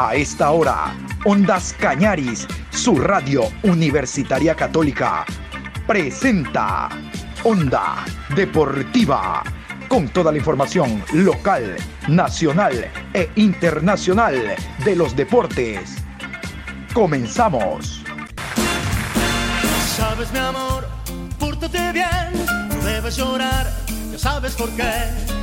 [0.00, 0.94] A esta hora,
[1.24, 5.26] Ondas Cañaris, su radio universitaria católica,
[5.88, 6.88] presenta
[7.42, 8.04] Onda
[8.36, 9.42] Deportiva,
[9.88, 11.74] con toda la información local,
[12.06, 15.96] nacional e internacional de los deportes.
[16.94, 18.04] Comenzamos.
[19.96, 20.86] Sabes mi amor,
[21.40, 23.66] pórtate bien, no debes llorar,
[24.12, 24.92] ya sabes por qué.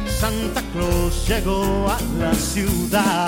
[0.07, 3.27] Santa Claus llegó a la ciudad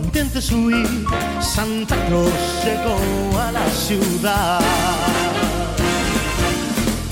[0.11, 1.05] intentes huir,
[1.39, 2.33] Santa Claus
[2.65, 4.59] llegó a la ciudad.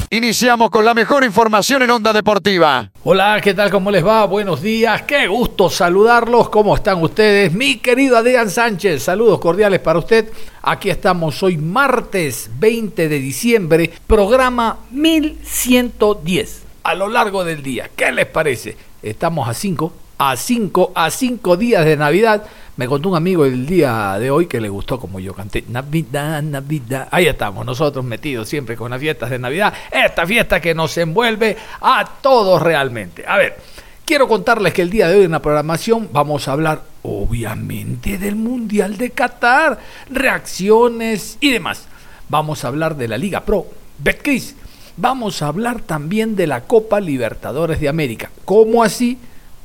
[0.09, 2.91] Iniciamos con la mejor información en Onda Deportiva.
[3.06, 3.72] Hola, ¿qué tal?
[3.72, 4.25] ¿Cómo les va?
[4.25, 6.50] Buenos días, qué gusto saludarlos.
[6.50, 7.53] ¿Cómo están ustedes?
[7.53, 10.30] Mi querido Adrián Sánchez, saludos cordiales para usted.
[10.61, 16.63] Aquí estamos hoy martes 20 de diciembre, programa 1110.
[16.84, 18.75] A lo largo del día, ¿qué les parece?
[19.02, 22.44] Estamos a 5, a 5, a 5 días de Navidad.
[22.75, 26.44] Me contó un amigo el día de hoy que le gustó como yo canté Navidad,
[26.44, 27.08] Navidad.
[27.09, 29.73] Ahí estamos, nosotros metidos siempre con las fiestas de Navidad.
[29.90, 33.23] Esta fiesta que nos envuelve a todos realmente.
[33.25, 33.58] A ver,
[34.06, 38.36] quiero contarles que el día de hoy en la programación vamos a hablar obviamente del
[38.36, 41.88] Mundial de Qatar, reacciones y demás.
[42.28, 44.56] Vamos a hablar de la Liga Pro, Betcris.
[44.97, 48.31] Vamos a hablar también de la Copa Libertadores de América.
[48.44, 49.17] ¿Cómo así?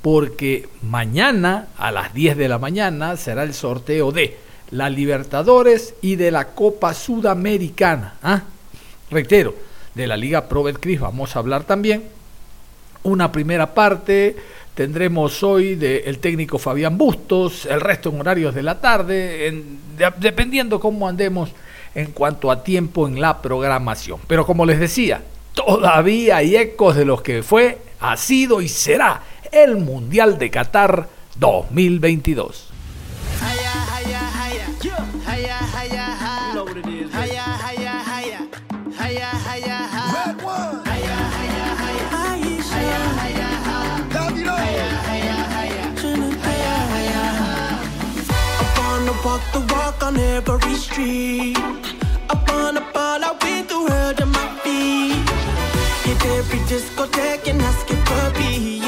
[0.04, 4.36] Porque mañana a las 10 de la mañana será el sorteo de
[4.70, 8.16] la Libertadores y de la Copa Sudamericana.
[8.22, 8.42] ¿ah?
[9.10, 9.54] Reitero,
[9.94, 12.04] de la Liga Pro Betcris vamos a hablar también.
[13.04, 14.36] Una primera parte
[14.74, 19.64] tendremos hoy del técnico Fabián Bustos, el resto en horarios de la tarde,
[20.18, 21.48] dependiendo cómo andemos
[21.94, 24.20] en cuanto a tiempo en la programación.
[24.26, 25.22] Pero como les decía,
[25.54, 29.22] todavía hay ecos de los que fue, ha sido y será
[29.54, 32.74] el Mundial de Qatar 2022.
[49.24, 51.56] Walk the walk on every street.
[52.28, 55.28] Up on the ball, I've been through hell to my feet.
[56.04, 58.83] Hit every discotheque and ask it puppy, yeah.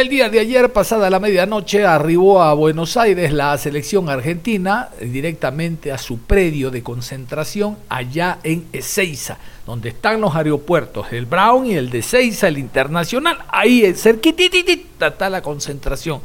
[0.00, 5.92] El día de ayer, pasada la medianoche, arribó a Buenos Aires la selección argentina directamente
[5.92, 11.74] a su predio de concentración allá en Ezeiza, donde están los aeropuertos, el Brown y
[11.74, 13.40] el de Ezeiza, el internacional.
[13.50, 16.22] Ahí, cerquitita, está la concentración.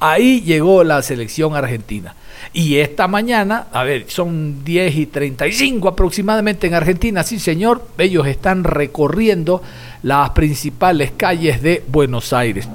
[0.00, 2.14] Ahí llegó la selección argentina.
[2.52, 8.26] Y esta mañana, a ver, son 10 y 35 aproximadamente en Argentina, sí señor, ellos
[8.26, 9.62] están recorriendo
[10.02, 12.68] las principales calles de Buenos Aires.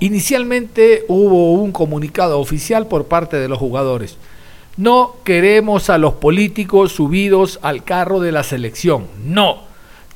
[0.00, 4.18] Inicialmente hubo un comunicado oficial por parte de los jugadores.
[4.76, 9.06] No queremos a los políticos subidos al carro de la selección.
[9.24, 9.64] No.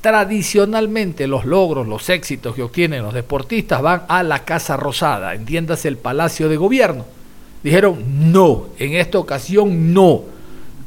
[0.02, 5.88] Tradicionalmente los logros, los éxitos que obtienen los deportistas van a la Casa Rosada, entiéndase
[5.88, 7.04] el Palacio de Gobierno.
[7.62, 10.22] Dijeron no, en esta ocasión no.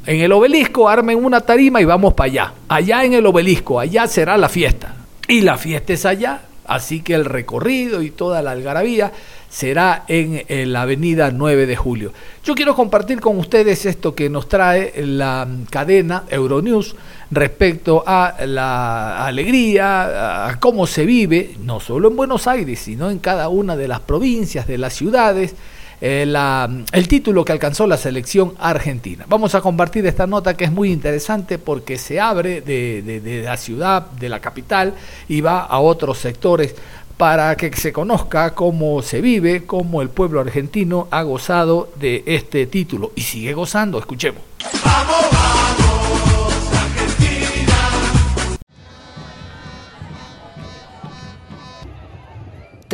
[0.06, 2.54] En el obelisco armen una tarima y vamos para allá.
[2.68, 4.96] Allá en el obelisco, allá será la fiesta.
[5.28, 9.12] Y la fiesta es allá, Así que el recorrido y toda la algarabía
[9.50, 12.14] será en, la avenida 9 de julio.
[12.44, 16.96] Yo quiero compartir con ustedes esto que nos trae la cadena Euronews
[17.30, 23.20] respecto a la alegría, a cómo se vive, no solo en Buenos Aires, sino en
[23.20, 25.56] cada una de las provincias, de las ciudades,
[26.06, 29.26] eh, la- el título que alcanzó la selección argentina.
[29.30, 33.44] Vamos a compartir esta nota que es muy interesante porque se abre de, de- de
[33.44, 34.96] la ciudad, de la capital,
[35.30, 36.76] y va a otros sectores
[37.16, 42.66] para que se conozca cómo se vive, cómo el pueblo argentino ha gozado de este
[42.66, 43.98] título y sigue gozando.
[43.98, 44.42] Escuchemos.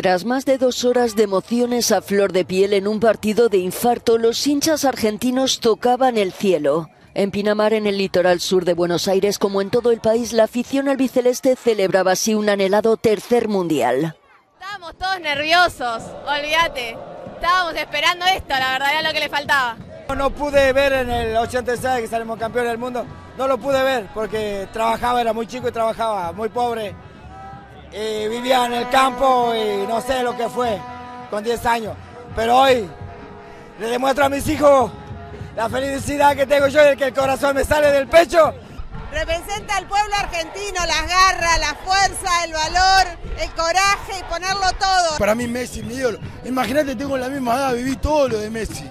[0.01, 3.57] Tras más de dos horas de emociones a flor de piel en un partido de
[3.57, 6.89] infarto, los hinchas argentinos tocaban el cielo.
[7.13, 10.45] En Pinamar, en el litoral sur de Buenos Aires, como en todo el país, la
[10.45, 14.15] afición albiceleste celebraba así un anhelado tercer mundial.
[14.53, 16.95] Estábamos todos nerviosos, olvídate.
[17.35, 19.75] Estábamos esperando esto, la verdad era lo que le faltaba.
[20.15, 23.05] No pude ver en el 86 que salimos campeones del mundo,
[23.37, 26.95] no lo pude ver porque trabajaba, era muy chico y trabajaba, muy pobre.
[27.91, 30.80] Y vivía en el campo y no sé lo que fue
[31.30, 31.95] con 10 años.
[32.36, 32.89] Pero hoy
[33.80, 34.91] le demuestro a mis hijos
[35.56, 38.53] la felicidad que tengo yo de que el corazón me sale del pecho.
[39.12, 45.18] Representa al pueblo argentino, las garras, la fuerza, el valor, el coraje y ponerlo todo.
[45.18, 46.19] Para mí Messi, mi ídolo.
[46.45, 48.89] Imagínate, tengo la misma edad, viví todo lo de Messi.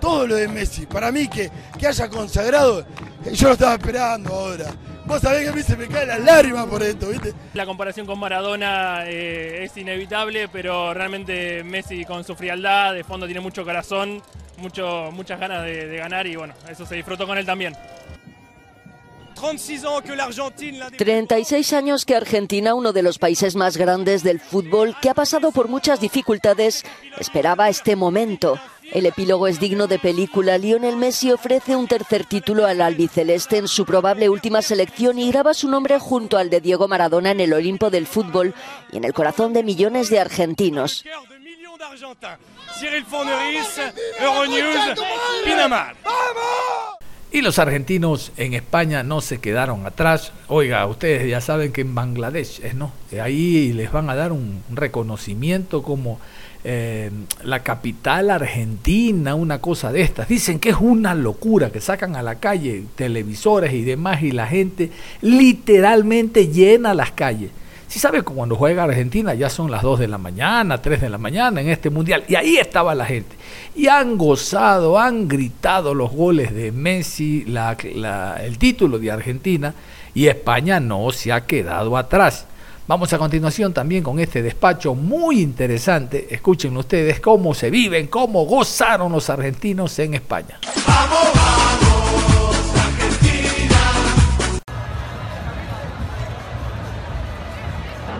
[0.00, 0.84] Todo lo de Messi.
[0.84, 2.84] Para mí que, que haya consagrado,
[3.32, 4.66] yo lo estaba esperando ahora.
[5.06, 7.34] Vos sabés que a mí se me caen las lágrimas por esto, ¿viste?
[7.52, 13.26] La comparación con Maradona eh, es inevitable, pero realmente Messi con su frialdad, de fondo
[13.26, 14.22] tiene mucho corazón,
[14.56, 17.74] mucho, muchas ganas de, de ganar y bueno, eso se disfrutó con él también.
[19.34, 23.76] 36 ans que l'Argentine l'un des 36 años que Argentina, uno de los países más
[23.76, 26.84] grandes del fútbol, que ha pasado por muchas dificultades,
[27.18, 28.58] esperaba este momento.
[28.92, 30.58] El epílogo es digno de película.
[30.58, 35.54] Lionel Messi ofrece un tercer título al albiceleste en su probable última selección y graba
[35.54, 38.54] su nombre junto al de Diego Maradona en el Olimpo del fútbol
[38.92, 41.04] y en el corazón de millones de argentinos.
[47.32, 50.32] Y los argentinos en España no se quedaron atrás.
[50.46, 52.92] Oiga, ustedes ya saben que en Bangladesh, eh, ¿no?
[53.10, 56.20] Eh, Ahí les van a dar un reconocimiento como
[56.64, 57.10] eh,
[57.44, 60.28] la capital argentina, una cosa de estas.
[60.28, 64.46] Dicen que es una locura, que sacan a la calle televisores y demás y la
[64.46, 64.90] gente
[65.20, 67.50] literalmente llena las calles.
[67.86, 71.10] Si sabe que cuando juega Argentina ya son las 2 de la mañana, 3 de
[71.10, 72.24] la mañana en este mundial.
[72.26, 73.36] Y ahí estaba la gente.
[73.76, 79.74] Y han gozado, han gritado los goles de Messi, la- la- el título de Argentina.
[80.12, 82.46] Y España no se ha quedado atrás.
[82.86, 86.26] Vamos a continuación también con este despacho muy interesante.
[86.30, 90.60] Escuchen ustedes cómo se viven, cómo gozaron los argentinos en España.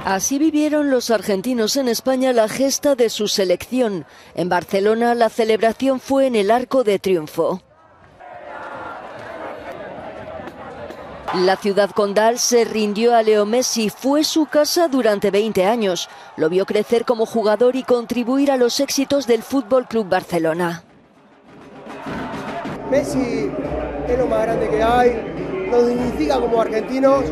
[0.07, 4.07] Así vivieron los argentinos en España la gesta de su selección.
[4.35, 7.63] En Barcelona la celebración fue en el Arco de Triunfo.
[11.39, 16.09] La ciudad condal se rindió a Leo Messi, fue su casa durante 20 años.
[16.37, 20.85] Lo vio crecer como jugador y contribuir a los éxitos del Fútbol Club Barcelona.
[22.89, 23.51] Messi
[24.07, 27.25] es lo más grande que hay, nos dignifica como argentinos,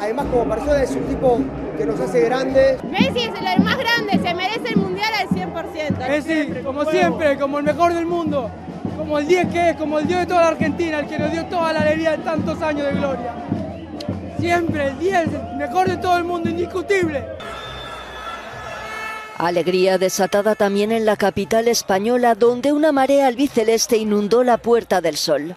[0.00, 1.40] además como persona es un tipo
[1.76, 2.84] que nos hace grandes.
[2.84, 6.08] Messi es el más grande, se merece el mundial al 100%.
[6.08, 8.48] Messi, como siempre, como el mejor del mundo,
[8.96, 11.30] como el 10 que es, como el Dios de toda la Argentina, el que nos
[11.30, 13.34] dio toda la alegría de tantos años de gloria.
[14.38, 17.24] Siempre el 10, el mejor de todo el mundo, indiscutible.
[19.38, 25.16] Alegría desatada también en la capital española, donde una marea albiceleste inundó la Puerta del
[25.16, 25.54] Sol.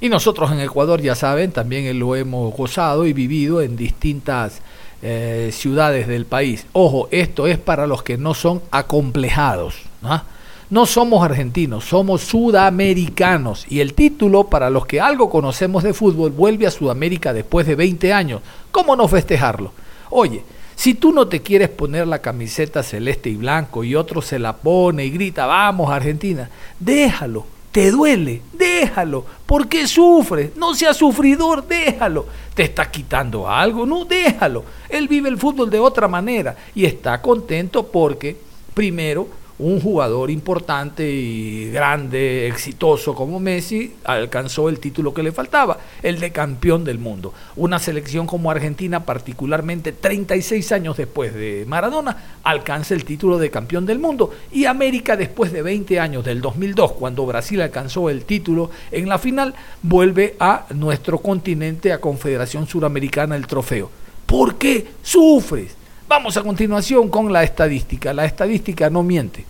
[0.00, 4.60] Y nosotros en Ecuador, ya saben, también lo hemos gozado y vivido en distintas
[5.02, 6.66] eh, ciudades del país.
[6.72, 9.74] Ojo, esto es para los que no son acomplejados.
[10.04, 10.22] ¿ah?
[10.70, 13.66] No somos argentinos, somos sudamericanos.
[13.68, 17.74] Y el título, para los que algo conocemos de fútbol, vuelve a Sudamérica después de
[17.74, 18.40] 20 años.
[18.70, 19.72] ¿Cómo no festejarlo?
[20.10, 20.44] Oye,
[20.76, 24.56] si tú no te quieres poner la camiseta celeste y blanco y otro se la
[24.58, 30.56] pone y grita, vamos Argentina, déjalo, te duele, déjalo, ¿por qué sufres?
[30.56, 34.64] No seas sufridor, déjalo, te está quitando algo, no, déjalo.
[34.88, 38.36] Él vive el fútbol de otra manera y está contento porque,
[38.74, 45.78] primero, un jugador importante y grande, exitoso como Messi, alcanzó el título que le faltaba.
[46.02, 47.34] el de campeón del mundo.
[47.56, 53.84] Una selección como Argentina, particularmente 36 años después de Maradona, alcanza el título de campeón
[53.86, 54.32] del mundo.
[54.52, 59.18] Y América, después de 20 años, del 2002, cuando Brasil alcanzó el título en la
[59.18, 63.90] final, vuelve a nuestro continente, a Confederación Suramericana, el trofeo.
[64.26, 65.78] ¿Por qué sufres?
[66.08, 68.14] Vamos a continuación con la estadística.
[68.14, 69.44] La estadística no miente.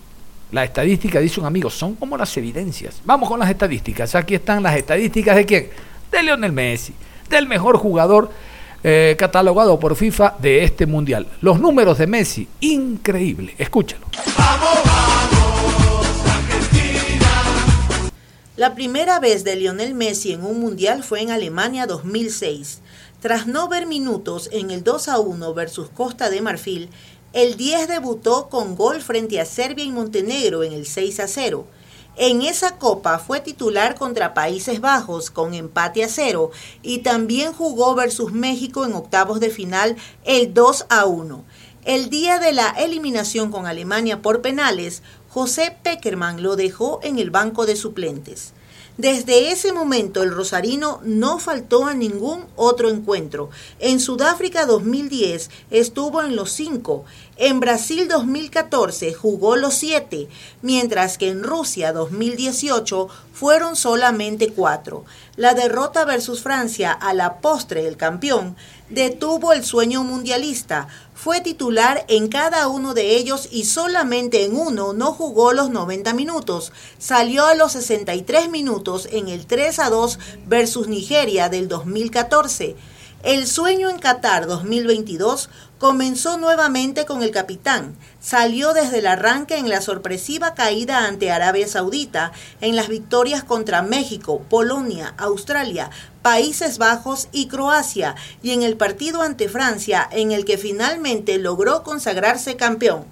[0.51, 3.01] La estadística, dice un amigo, son como las evidencias.
[3.05, 4.17] Vamos con las estadísticas.
[4.17, 5.71] Aquí están las estadísticas de quién?
[6.11, 6.95] De Lionel Messi,
[7.31, 8.33] del mejor jugador
[8.83, 11.29] eh, catalogado por FIFA de este mundial.
[11.43, 13.55] Los números de Messi, increíble.
[13.57, 14.07] Escúchalo.
[18.57, 22.81] La primera vez de Lionel Messi en un mundial fue en Alemania 2006.
[23.21, 26.89] Tras no ver minutos en el 2 a 1 versus Costa de Marfil,
[27.33, 31.67] el 10 debutó con gol frente a Serbia y Montenegro en el 6 a 0.
[32.15, 37.97] En esa copa fue titular contra Países Bajos con empate a 0 y también jugó
[37.97, 41.45] versus México en octavos de final el 2 a 1.
[41.85, 47.33] El día de la eliminación con Alemania por penales, José Peckerman lo dejó en el
[47.33, 48.53] banco de suplentes.
[48.99, 53.49] Desde ese momento el rosarino no faltó a ningún otro encuentro.
[53.79, 57.05] En Sudáfrica 2010 estuvo en los cinco.
[57.37, 60.27] En Brasil 2014 jugó los siete,
[60.63, 65.05] mientras que en Rusia 2018 fueron solamente cuatro.
[65.37, 68.57] La derrota versus Francia a la postre del campeón
[68.91, 70.89] detuvo el sueño mundialista.
[71.15, 76.15] Fue titular en cada uno de ellos y solamente en uno no jugó los 90
[76.15, 76.73] minutos.
[76.99, 82.77] Salió a los 63 minutos en el 3 a 2 versus Nigeria del 2014.
[83.25, 87.97] El sueño en Qatar 2022 comenzó nuevamente con el capitán.
[88.21, 93.83] Salió desde el arranque en la sorpresiva caída ante Arabia Saudita, en las victorias contra
[93.83, 95.91] México, Polonia, Australia,
[96.23, 101.83] Países Bajos y Croacia, y en el partido ante Francia, en el que finalmente logró
[101.83, 103.05] consagrarse campeón.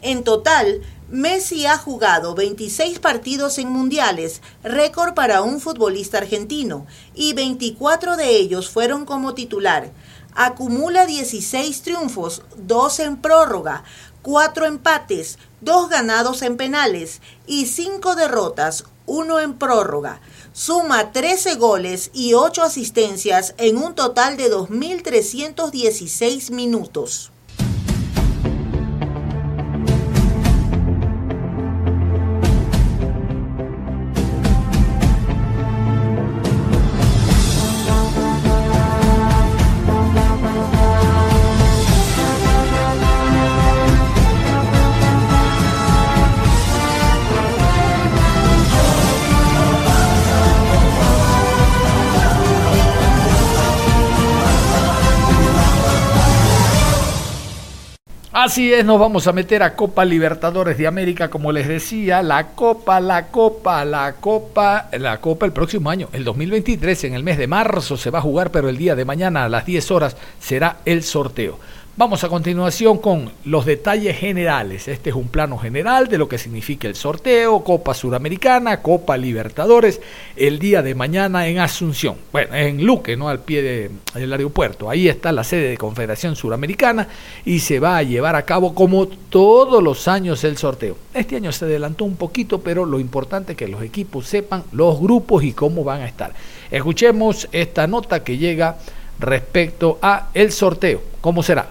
[0.00, 7.32] En total, Messi ha jugado 26 partidos en mundiales, récord para un futbolista argentino, y
[7.32, 9.90] 24 de ellos fueron como titular.
[10.34, 13.84] Acumula 16 triunfos, 2 en prórroga,
[14.20, 20.20] 4 empates, 2 ganados en penales y 5 derrotas, 1 en prórroga.
[20.52, 27.32] Suma 13 goles y 8 asistencias en un total de 2.316 minutos.
[58.40, 62.50] Así es, nos vamos a meter a Copa Libertadores de América, como les decía, la
[62.50, 67.36] Copa, la Copa, la Copa, la Copa el próximo año, el 2023, en el mes
[67.36, 70.16] de marzo se va a jugar, pero el día de mañana a las 10 horas
[70.38, 71.58] será el sorteo.
[71.98, 74.86] Vamos a continuación con los detalles generales.
[74.86, 80.00] Este es un plano general de lo que significa el sorteo, Copa Suramericana, Copa Libertadores,
[80.36, 82.14] el día de mañana en Asunción.
[82.30, 83.28] Bueno, en Luque, ¿no?
[83.28, 84.88] Al pie del aeropuerto.
[84.88, 87.08] Ahí está la sede de Confederación Suramericana
[87.44, 90.96] y se va a llevar a cabo como todos los años el sorteo.
[91.12, 95.00] Este año se adelantó un poquito, pero lo importante es que los equipos sepan los
[95.00, 96.32] grupos y cómo van a estar.
[96.70, 98.76] Escuchemos esta nota que llega
[99.18, 101.02] respecto a el sorteo.
[101.20, 101.70] ¿Cómo será?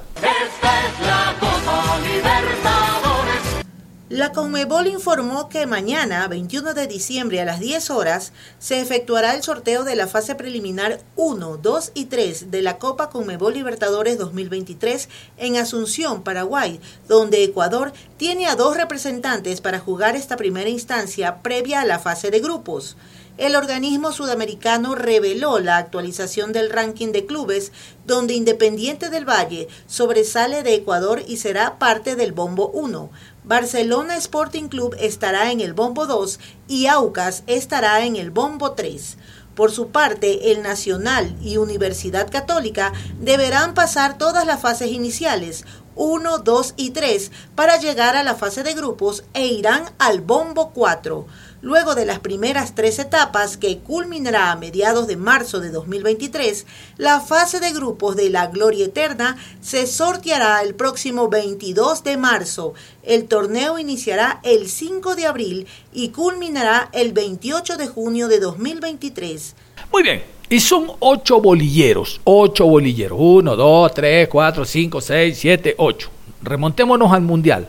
[4.10, 9.44] La Conmebol informó que mañana, 21 de diciembre a las 10 horas, se efectuará el
[9.44, 15.10] sorteo de la fase preliminar 1, 2 y 3 de la Copa Conmebol Libertadores 2023
[15.38, 21.82] en Asunción, Paraguay, donde Ecuador tiene a dos representantes para jugar esta primera instancia previa
[21.82, 22.98] a la fase de grupos
[23.38, 27.72] el organismo sudamericano reveló la actualización del ranking de clubes,
[28.06, 33.10] donde Independiente del Valle sobresale de Ecuador y será parte del Bombo 1.
[33.44, 39.18] Barcelona Sporting Club estará en el Bombo 2 y Aucas estará en el Bombo 3.
[39.58, 45.66] Por su parte, el Nacional y Universidad Católica deberán pasar todas las fases iniciales,
[45.96, 50.70] 1, 2 y 3, para llegar a la fase de grupos e irán al Bombo
[50.74, 51.26] 4.
[51.62, 57.20] Luego de las primeras tres etapas, que culminará a mediados de marzo de 2023, la
[57.20, 62.76] fase de grupos de la Gloria Eterna se sorteará el próximo 22 de marzo.
[63.02, 69.56] El torneo iniciará el 5 de abril y culminará el 28 de junio de 2023.
[69.92, 73.18] Muy bien, Y son ocho bolilleros, ocho bolilleros.
[73.20, 76.10] Uno, dos, tres, cuatro, cinco, seis, siete, ocho.
[76.42, 77.68] Remontémonos al mundial.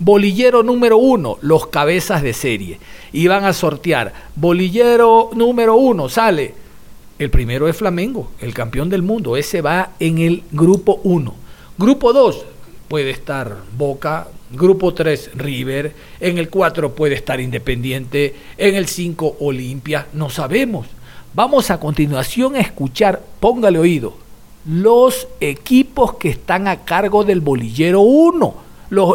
[0.00, 2.78] Bolillero número uno, los cabezas de serie.
[3.12, 4.12] Y van a sortear.
[4.36, 6.54] Bolillero número uno, sale.
[7.18, 9.36] El primero es Flamengo, el campeón del mundo.
[9.36, 11.34] Ese va en el grupo uno.
[11.76, 12.44] Grupo dos,
[12.86, 14.28] puede estar Boca.
[14.52, 15.92] Grupo tres, River.
[16.20, 18.36] En el cuatro puede estar Independiente.
[18.56, 20.06] En el cinco, Olimpia.
[20.12, 20.86] No sabemos.
[21.34, 24.14] Vamos a continuación a escuchar, póngale oído,
[24.64, 28.67] los equipos que están a cargo del bolillero 1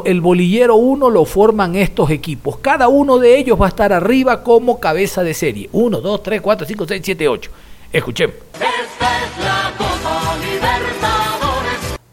[0.06, 2.58] el bolillero 1 lo forman estos equipos.
[2.58, 5.70] Cada uno de ellos va a estar arriba como cabeza de serie.
[5.72, 7.52] 1, 2, 3, 4, 5, 6, 7, 8.
[7.92, 8.36] Escuchemos.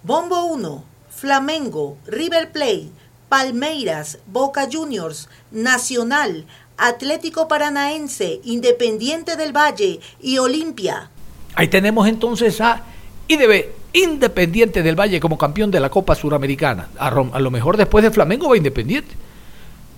[0.02, 2.88] Bombo 1, Flamengo, River Plate,
[3.28, 11.10] Palmeiras, Boca Juniors, Nacional, Atlético Paranaense, Independiente del Valle y Olimpia.
[11.54, 12.82] Ahí tenemos entonces a
[13.28, 16.88] IDB, Independiente del Valle como campeón de la Copa Suramericana.
[16.98, 19.14] A, lo mejor después de Flamengo va Independiente.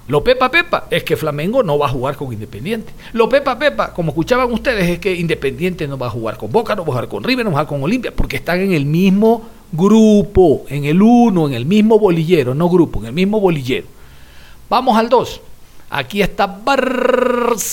[0.08, 2.92] Lo pepa pepa es que Flamengo no va a jugar con Independiente.
[3.12, 6.74] Lo pepa pepa, como escuchaban ustedes, es que Independiente no va a jugar con Boca,
[6.74, 8.72] no va a jugar con River, no va a jugar con Olimpia, porque están en
[8.72, 13.40] el mismo grupo, en el uno, en el mismo bolillero, no grupo, en el mismo
[13.40, 13.86] bolillero.
[14.68, 15.40] Vamos al 2.
[15.90, 17.68] Aquí está Barcelona,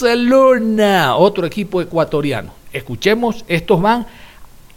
[1.15, 2.51] otro equipo ecuatoriano.
[2.73, 4.05] Escuchemos, estos van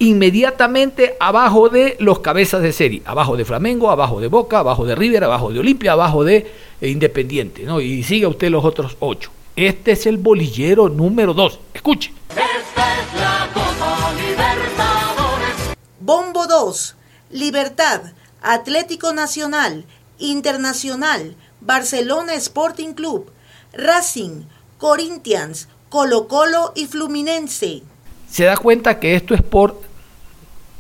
[0.02, 4.96] inmediatamente abajo de los cabezas de serie, abajo de Flamengo, abajo de Boca, abajo de
[4.96, 7.80] River, abajo de Olimpia, abajo de eh, Independiente, ¿no?
[7.80, 9.30] Y siga usted los otros ocho.
[9.54, 11.60] Este es el bolillero número dos.
[11.72, 12.12] Escuche.
[12.30, 15.76] Esta es la Copa Libertadores.
[16.00, 16.96] Bombo 2,
[17.30, 18.00] Libertad,
[18.40, 19.84] Atlético Nacional,
[20.18, 23.30] Internacional, Barcelona Sporting Club,
[23.72, 24.46] Racing,
[24.78, 27.82] Corinthians, Colo Colo y Fluminense.
[28.28, 29.91] Se da cuenta que esto es por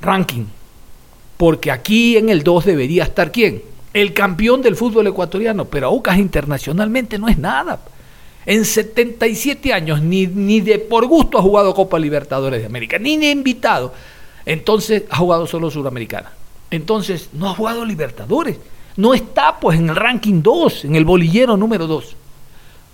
[0.02, 0.44] ranking.
[1.36, 3.62] Porque aquí en el 2 debería estar quién?
[3.94, 7.80] El campeón del fútbol ecuatoriano, pero Aucas internacionalmente no es nada.
[8.44, 13.16] En 77 años ni, ni de por gusto ha jugado Copa Libertadores de América, ni
[13.16, 13.92] de invitado.
[14.44, 16.32] Entonces ha jugado solo Suramericana.
[16.70, 18.58] Entonces no ha jugado Libertadores.
[18.96, 22.16] No está pues en el ranking 2, en el bolillero número 2.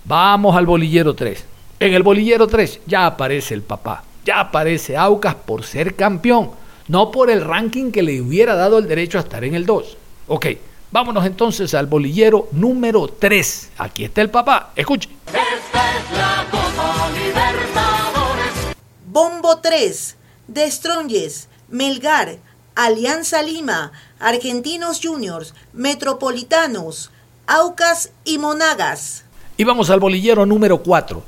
[0.05, 1.45] Vamos al bolillero 3.
[1.79, 6.51] En el bolillero 3 ya aparece el papá, ya aparece Aucas por ser campeón
[6.89, 9.97] no por el ranking que le hubiera dado el derecho a estar en el 2.
[10.27, 10.47] Ok,
[10.91, 13.69] vámonos entonces al bolillero número 3.
[13.77, 15.07] Aquí está el papá, escuche.
[15.27, 18.75] Esta es la Copa Libertadores.
[19.05, 22.37] Bombo 3, De Stronges, Melgar,
[22.75, 27.11] Alianza Lima, Argentinos Juniors, Metropolitanos,
[27.45, 29.25] Aucas y Monagas.
[29.57, 31.21] Y vamos al bolillero número 4.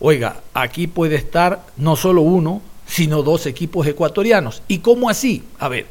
[0.00, 4.62] Oiga, aquí puede estar no solo uno, sino dos equipos ecuatorianos.
[4.66, 5.44] ¿Y cómo así?
[5.58, 5.86] A ver,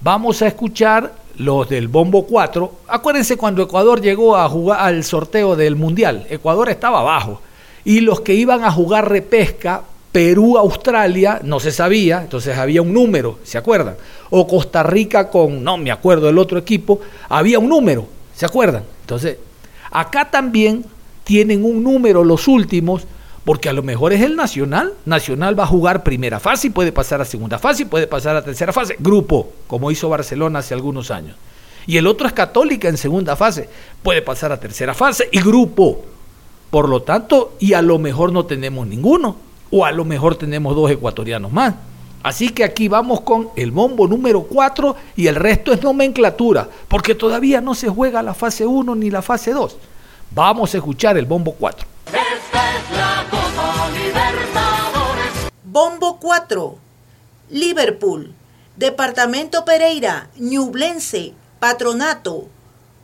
[0.00, 2.72] vamos a escuchar los del Bombo 4.
[2.88, 6.26] Acuérdense cuando Ecuador llegó a jugar al sorteo del Mundial.
[6.30, 7.42] Ecuador estaba abajo.
[7.84, 9.82] Y los que iban a jugar repesca,
[10.12, 13.96] Perú, Australia, no se sabía, entonces había un número, ¿se acuerdan?
[14.30, 18.82] O Costa Rica con, no me acuerdo del otro equipo, había un número, ¿se acuerdan?
[19.02, 19.36] Entonces,
[19.90, 20.84] acá también
[21.22, 23.02] tienen un número los últimos
[23.46, 24.94] porque a lo mejor es el Nacional.
[25.04, 28.34] Nacional va a jugar primera fase y puede pasar a segunda fase y puede pasar
[28.34, 28.96] a tercera fase.
[28.98, 31.36] Grupo, como hizo Barcelona hace algunos años.
[31.86, 33.68] Y el otro es Católica en segunda fase.
[34.02, 36.04] Puede pasar a tercera fase y grupo.
[36.70, 39.36] Por lo tanto, y a lo mejor no tenemos ninguno.
[39.70, 41.76] O a lo mejor tenemos dos ecuatorianos más.
[42.24, 47.14] Así que aquí vamos con el bombo número 4 y el resto es nomenclatura, porque
[47.14, 49.76] todavía no se juega la fase 1 ni la fase 2.
[50.34, 51.95] Vamos a escuchar el bombo 4.
[55.64, 56.78] Bombo 4,
[57.50, 58.32] Liverpool,
[58.76, 62.48] Departamento Pereira, Ñublense, Patronato,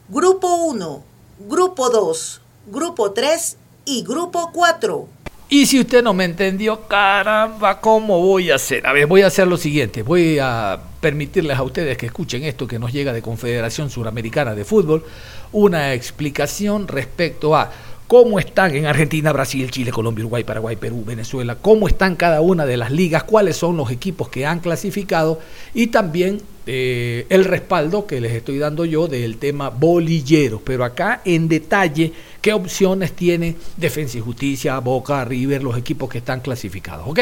[0.09, 1.05] Grupo 1,
[1.49, 5.09] Grupo 2, Grupo 3 y Grupo 4.
[5.51, 8.87] Y si usted no me entendió, caramba, ¿cómo voy a hacer?
[8.87, 10.03] A ver, voy a hacer lo siguiente.
[10.03, 14.65] Voy a permitirles a ustedes que escuchen esto que nos llega de Confederación Suramericana de
[14.65, 15.05] Fútbol,
[15.53, 17.71] una explicación respecto a
[18.13, 22.67] cómo están en Argentina, Brasil, Chile, Colombia, Uruguay, Paraguay, Perú, Venezuela, cómo están cada una
[22.67, 25.41] de las ligas, cuáles son los equipos que han clasificado
[25.73, 30.61] y también eh, el respaldo que les estoy dando yo del tema bolillero.
[30.63, 36.19] Pero acá en detalle, qué opciones tiene Defensa y Justicia, Boca, River, los equipos que
[36.19, 37.09] están clasificados.
[37.09, 37.19] ¿Ok?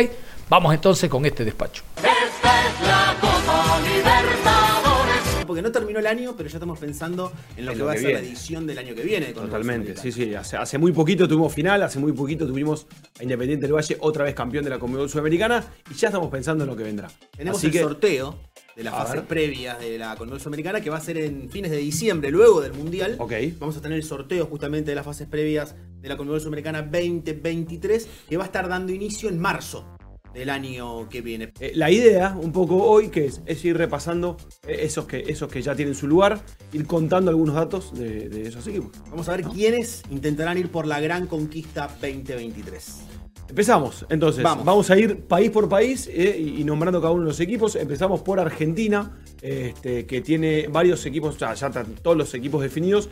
[0.48, 1.84] Vamos entonces con este despacho.
[1.98, 4.59] Es la Copa Libertadores.
[5.50, 7.94] Porque no terminó el año, pero ya estamos pensando en lo En que lo va
[7.94, 9.32] a ser la edición del año que viene.
[9.32, 10.32] Totalmente, sí, sí.
[10.32, 12.86] Hace, hace muy poquito tuvimos final, hace muy poquito tuvimos
[13.18, 16.62] a Independiente del Valle otra vez campeón de la Conmebol Sudamericana y ya estamos pensando
[16.62, 17.10] en lo que vendrá.
[17.36, 18.38] Tenemos Así el que, sorteo
[18.76, 21.78] de las fases previas de la Conmebol Sudamericana que va a ser en fines de
[21.78, 23.16] diciembre, luego del Mundial.
[23.18, 23.32] Ok.
[23.58, 28.08] Vamos a tener el sorteo justamente de las fases previas de la Conmebol Sudamericana 2023
[28.28, 29.84] que va a estar dando inicio en marzo
[30.34, 31.52] del año que viene.
[31.60, 35.50] eh, la idea un poco hoy que es, es ir repasando eh, esos que, esos
[35.50, 36.40] que ya tienen su lugar,
[36.72, 38.92] ir contando algunos datos de, de esos equipos.
[39.10, 43.19] Vamos a ver quiénes intentarán ir por la gran conquista 2023.
[43.50, 44.64] Empezamos, entonces, Vamos.
[44.64, 47.74] vamos, a ir país por país eh, y nombrando cada uno de los equipos.
[47.74, 53.08] Empezamos por Argentina, este, que tiene varios equipos, ya, ya están todos los equipos definidos,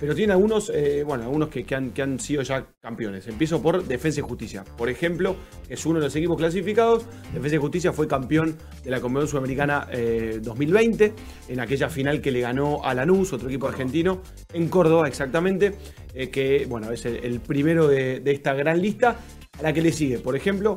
[0.00, 3.26] pero tiene algunos, eh, bueno, algunos que, que han, que han sido ya campeones.
[3.28, 5.36] Empiezo por Defensa y Justicia, por ejemplo,
[5.68, 7.04] es uno de los equipos clasificados.
[7.34, 11.12] Defensa y Justicia fue campeón de la Convención Sudamericana eh, 2020,
[11.48, 14.22] en aquella final que le ganó a Lanús, otro equipo argentino,
[14.54, 15.76] en Córdoba exactamente,
[16.14, 19.18] eh, que, bueno, es el, el primero de, de esta gran lista.
[19.58, 20.76] A la que le sigue, por ejemplo,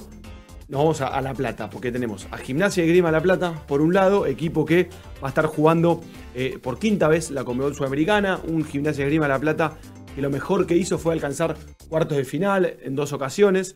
[0.68, 3.82] nos vamos a, a La Plata, porque tenemos a Gimnasia y Grima La Plata, por
[3.82, 4.90] un lado, equipo que
[5.24, 6.02] va a estar jugando
[6.34, 9.78] eh, por quinta vez la Conmebol Sudamericana, un Gimnasia y Grima La Plata
[10.14, 11.58] que lo mejor que hizo fue alcanzar
[11.90, 13.76] cuartos de final en dos ocasiones.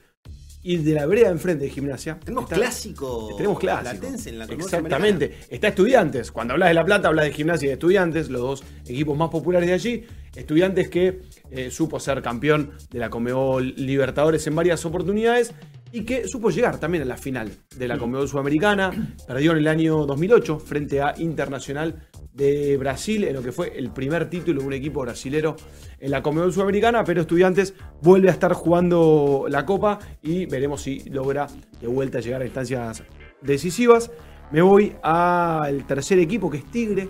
[0.61, 2.19] Y de la vereda enfrente de Gimnasia.
[2.19, 4.05] Tenemos está- clásico Tenemos clásico.
[4.25, 5.37] en la Exactamente.
[5.49, 6.31] Está Estudiantes.
[6.33, 9.29] Cuando hablas de La Plata, hablas de Gimnasia y de Estudiantes, los dos equipos más
[9.29, 10.03] populares de allí.
[10.35, 15.53] Estudiantes que eh, supo ser campeón de la Conmebol Libertadores en varias oportunidades
[15.91, 19.15] y que supo llegar también a la final de la Conmebol Sudamericana.
[19.27, 23.91] Perdió en el año 2008 frente a Internacional de Brasil en lo que fue el
[23.91, 25.55] primer título de un equipo brasilero
[25.99, 31.09] en la Conmebol Sudamericana, pero Estudiantes vuelve a estar jugando la Copa y veremos si
[31.09, 31.47] logra
[31.81, 33.03] de vuelta llegar a instancias
[33.41, 34.11] decisivas.
[34.51, 37.09] Me voy al tercer equipo que es Tigre,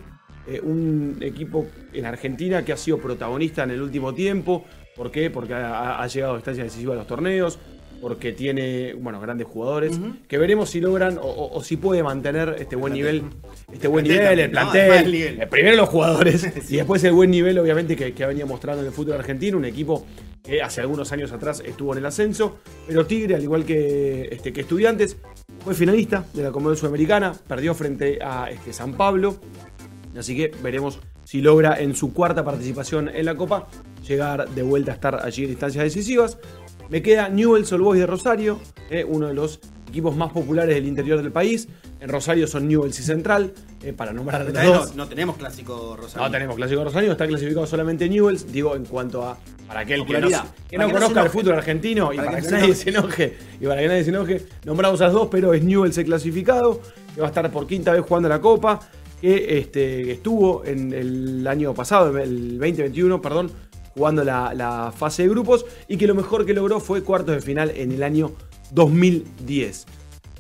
[0.49, 4.65] eh, un equipo en Argentina que ha sido protagonista en el último tiempo.
[4.95, 5.29] ¿Por qué?
[5.29, 7.59] Porque ha, ha llegado a instancias decisivas de los torneos,
[8.01, 12.55] porque tiene bueno, grandes jugadores, que veremos si logran o, o- o si puede mantener
[12.57, 13.23] este buen nivel,
[13.73, 14.59] este buen nivel, el ¿no?
[14.61, 15.41] plantel, nivel.
[15.41, 18.81] eh, primero los jugadores y después el buen nivel obviamente que, que ha venido mostrando
[18.81, 20.05] en el fútbol argentino, un equipo
[20.41, 24.53] que hace algunos años atrás estuvo en el ascenso, pero Tigre, al igual que, este,
[24.53, 25.17] que Estudiantes,
[25.65, 29.35] fue finalista de la Conmebol Sudamericana, perdió frente a este, San Pablo,
[30.17, 33.67] así que veremos si logra en su cuarta participación en la Copa
[34.07, 36.37] llegar de vuelta a estar allí en instancias decisivas.
[36.89, 40.87] Me queda Newell's Old Boys de Rosario, eh, uno de los equipos más populares del
[40.87, 41.67] interior del país.
[41.99, 44.95] En Rosario son Newell's y Central, eh, para nombrar los dos.
[44.95, 46.25] no, no tenemos clásico Rosario.
[46.25, 48.51] No tenemos clásico Rosario, está clasificado solamente Newells.
[48.51, 49.37] Digo, en cuanto a.
[49.67, 50.45] Para aquel que no, Popularidad.
[50.67, 53.37] que no que no conozca el fútbol argentino y Para que que, nadie se enoje.
[53.61, 56.81] Y para que nadie se enoje, nombramos a los dos, pero es Newells el clasificado,
[57.13, 58.79] que va a estar por quinta vez jugando la Copa,
[59.21, 63.51] que este, estuvo en el año pasado, el 2021, perdón,
[63.93, 67.41] jugando la, la fase de grupos y que lo mejor que logró fue cuartos de
[67.41, 68.31] final en el año
[68.71, 69.85] 2010.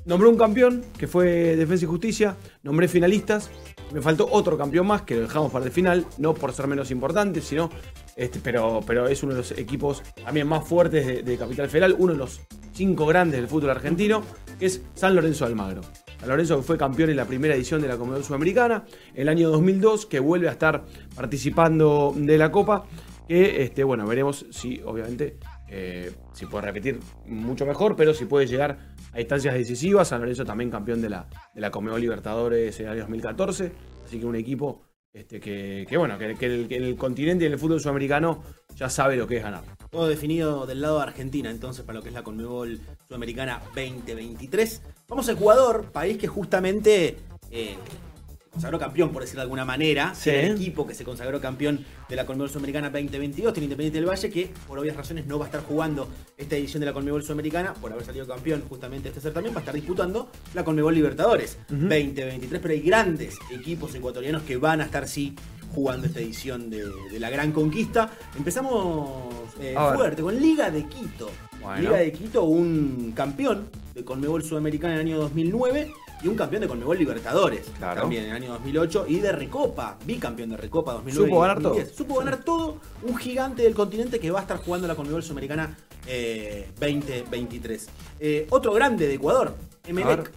[0.05, 2.35] Nombró un campeón, que fue Defensa y Justicia.
[2.63, 3.49] Nombré finalistas.
[3.91, 6.05] Me faltó otro campeón más, que lo dejamos para el final.
[6.17, 7.69] No por ser menos importante, sino.
[8.15, 11.95] Este, pero, pero es uno de los equipos también más fuertes de, de Capital Federal.
[11.97, 12.41] Uno de los
[12.73, 14.23] cinco grandes del fútbol argentino,
[14.57, 15.81] que es San Lorenzo de Almagro.
[16.19, 18.83] San Lorenzo que fue campeón en la primera edición de la Conmebol Sudamericana.
[19.13, 20.83] El año 2002, que vuelve a estar
[21.15, 22.85] participando de la Copa.
[23.27, 25.37] Que, este, bueno, veremos si, obviamente,
[25.69, 28.77] eh, si puede repetir mucho mejor, pero si puede llegar
[29.13, 30.09] a instancias decisivas.
[30.09, 33.71] San Lorenzo también campeón de la, de la Libertadores en el año 2014.
[34.05, 34.81] Así que un equipo
[35.13, 38.43] este, que, que, bueno, que, que el, que el continente y en el fútbol sudamericano
[38.75, 39.63] ya sabe lo que es ganar.
[39.89, 44.81] Todo definido del lado de Argentina, entonces, para lo que es la Conmebol Sudamericana 2023.
[45.09, 47.17] Vamos a Ecuador, país que justamente
[47.49, 47.75] eh,
[48.51, 50.13] consagró campeón, por decirlo de alguna manera.
[50.13, 50.29] Sí.
[50.29, 53.51] El equipo que se consagró campeón de la Conmebol Sudamericana 2022.
[53.51, 56.81] Tiene Independiente del Valle, que por obvias razones no va a estar jugando esta edición
[56.81, 60.29] de la Conmebol Sudamericana, por haber salido campeón justamente este certamen, va a estar disputando
[60.53, 61.81] la Conmebol Libertadores Ujú.
[61.81, 62.61] 2023.
[62.61, 65.33] Pero hay grandes equipos ecuatorianos que van a estar, sí,
[65.73, 68.11] jugando esta edición de, de la Gran Conquista.
[68.37, 71.31] Empezamos eh, fuerte con Liga de Quito.
[71.61, 71.81] Bueno.
[71.81, 75.91] Liga de Quito, un campeón de Conmebol Sudamericana en el año 2009
[76.21, 78.01] y un campeón de Conmebol Libertadores Claro.
[78.01, 81.29] también en el año 2008 y de Recopa, bicampeón de Recopa 2009.
[81.29, 81.69] Supo ganar todo.
[81.69, 81.95] 2010.
[81.97, 85.77] Supo ganar todo, un gigante del continente que va a estar jugando la Conmebol Sudamericana
[86.07, 87.89] eh, 2023.
[88.19, 90.31] Eh, otro grande de Ecuador, Emelec.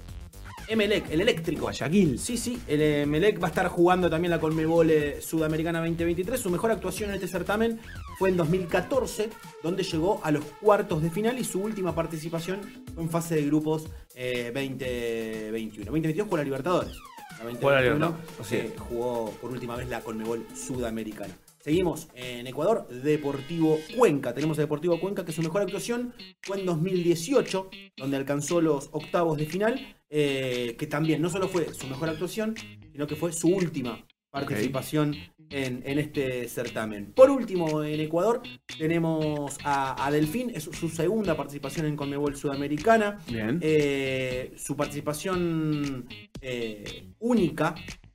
[0.73, 1.63] Emelec, el eléctrico.
[1.63, 2.19] Guayaquil.
[2.19, 6.41] Sí, sí, el Emelec va a estar jugando también la Conmebol eh, Sudamericana 2023.
[6.41, 7.79] Su mejor actuación en este certamen
[8.19, 9.29] fue en 2014,
[9.63, 12.61] donde llegó a los cuartos de final y su última participación
[12.95, 15.85] fue en fase de grupos eh, 2021.
[15.85, 16.93] 2022 con la Libertadores.
[16.93, 21.37] la Jugó la 2021, Libertadores, así eh, jugó por última vez la Conmebol Sudamericana.
[21.63, 24.35] Seguimos en Ecuador, Deportivo Cuenca.
[24.35, 29.39] Tenemos a Deportivo Cuenca que su mejor actuación fue en 2018, donde alcanzó los octavos
[29.39, 32.55] de final, eh, que también no solo fue su mejor actuación,
[32.93, 35.15] sino que fue su última participación
[35.51, 37.13] en, en este certamen.
[37.13, 38.41] Por último, en Ecuador
[38.79, 43.19] tenemos a, a Delfín, es su segunda participación en Conmebol Sudamericana.
[43.29, 43.59] Bien.
[43.63, 46.07] Eh, su participación
[46.41, 47.75] eh, única,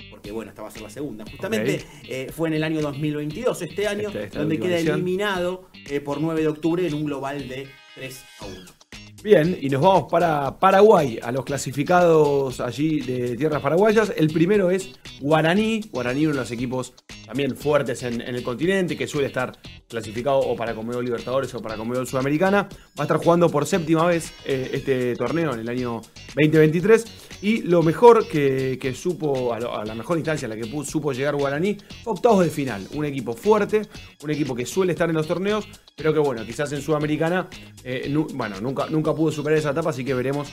[0.10, 3.62] porque bueno, esta va a ser la segunda, justamente, eh, fue en el año 2022,
[3.62, 4.96] este año, Este- donde queda edición.
[4.96, 8.77] eliminado eh, por 9 de octubre en un global de 3 a 1.
[9.24, 14.14] Bien, y nos vamos para Paraguay, a los clasificados allí de tierras paraguayas.
[14.16, 15.82] El primero es Guaraní.
[15.92, 16.94] Guaraní, uno de los equipos
[17.26, 21.76] también fuertes en, el continente, que suele estar clasificado o para Conmebol Libertadores o para
[21.76, 22.70] Conmebol Sudamericana.
[22.98, 26.02] Va a estar jugando por séptima vez eh, este torneo en el año
[26.36, 27.06] 2023.
[27.42, 31.78] Y lo mejor que, supo, a, la mejor instancia a la que supo llegar Guaraní,
[32.06, 32.88] octavos de final.
[32.94, 33.84] Un equipo fuerte,
[34.24, 37.48] un equipo que suele estar en los torneos, pero que bueno, quizás en Sudamericana,
[37.84, 40.48] eh, bueno, nunca, nunca pudo superar esa etapa, así que veremos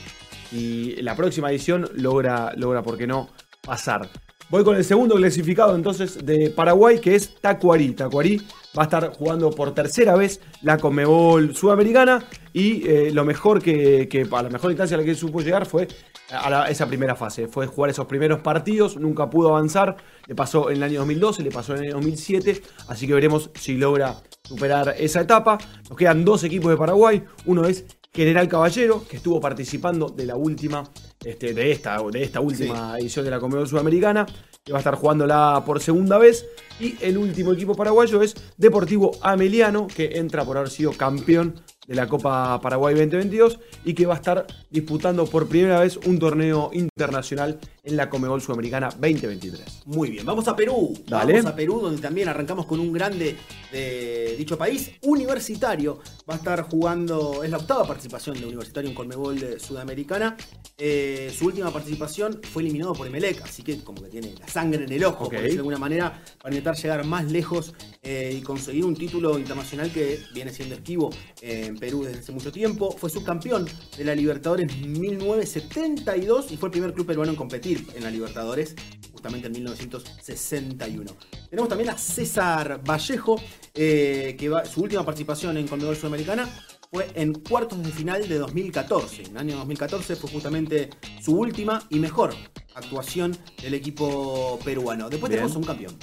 [0.49, 3.29] si la próxima edición logra, logra, ¿por qué no?,
[3.61, 4.09] pasar.
[4.49, 7.93] Voy con el segundo clasificado entonces de Paraguay, que es Tacuarí.
[7.93, 8.37] Tacuarí
[8.77, 14.07] va a estar jugando por tercera vez la Conmebol Sudamericana y eh, lo mejor que,
[14.07, 15.87] que a la mejor instancia a la que supo llegar fue
[16.31, 17.47] a la- esa primera fase.
[17.47, 19.95] Fue jugar esos primeros partidos, nunca pudo avanzar.
[20.27, 23.49] Le pasó en el año 2012, le pasó en el año 2007, así que veremos
[23.55, 25.57] si logra superar esa etapa.
[25.89, 27.23] Nos quedan dos equipos de Paraguay.
[27.45, 30.83] Uno es General Caballero, que estuvo participando de la última,
[31.23, 34.25] este, de, esta, de esta última edición de la Conmebol Sudamericana,
[34.63, 36.45] que va a estar jugándola por segunda vez.
[36.79, 41.55] Y el último equipo paraguayo es Deportivo Ameliano, que entra por haber sido campeón
[41.87, 46.19] de la Copa Paraguay 2022 y que va a estar disputando por primera vez un
[46.19, 49.83] torneo internacional en la Conmebol Sudamericana 2023.
[49.85, 50.93] Muy bien, vamos a Perú.
[51.07, 51.33] Dale.
[51.33, 53.35] Vamos a Perú, donde también arrancamos con un grande
[53.71, 54.91] de dicho país.
[55.03, 60.35] Universitario va a estar jugando, es la octava participación de Universitario en Colmebol de Sudamericana.
[60.77, 64.83] Eh, su última participación fue eliminado por Emelec, así que como que tiene la sangre
[64.83, 68.41] en el ojo, por decirlo de alguna manera, para intentar llegar más lejos eh, y
[68.41, 72.91] conseguir un título internacional que viene siendo esquivo eh, en Perú desde hace mucho tiempo.
[72.97, 78.03] Fue subcampeón de la Libertadores 1972 y fue el primer club peruano en competir en
[78.03, 78.75] la Libertadores
[79.11, 81.11] justamente en 1961.
[81.49, 83.39] Tenemos también a César Vallejo,
[83.73, 86.49] eh, que va, su última participación en Conmebol Sudamericana
[86.91, 89.23] fue en cuartos de final de 2014.
[89.23, 90.89] En el año 2014 fue justamente
[91.21, 92.33] su última y mejor
[92.75, 95.09] actuación del equipo peruano.
[95.09, 95.41] Después Bien.
[95.41, 95.95] tenemos a un campeón.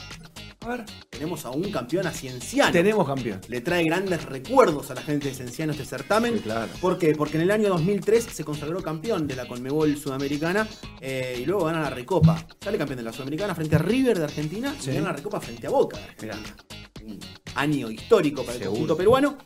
[0.64, 0.84] A ver.
[1.10, 2.70] Tenemos a un campeón a Cienciano.
[2.72, 3.40] Tenemos campeón.
[3.48, 6.34] Le trae grandes recuerdos a la gente de Cienciano este certamen.
[6.34, 6.70] Sí, claro.
[6.80, 7.14] ¿Por qué?
[7.14, 10.66] Porque en el año 2003 se consagró campeón de la Conmebol Sudamericana
[11.00, 12.44] eh, y luego gana la Recopa.
[12.60, 14.90] Sale campeón de la Sudamericana frente a River de Argentina Sí.
[14.90, 16.56] y gana la Recopa frente a Boca de Argentina.
[17.04, 17.18] Un
[17.56, 19.38] año histórico para el conjunto peruano.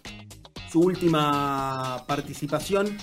[0.71, 2.97] Su última participación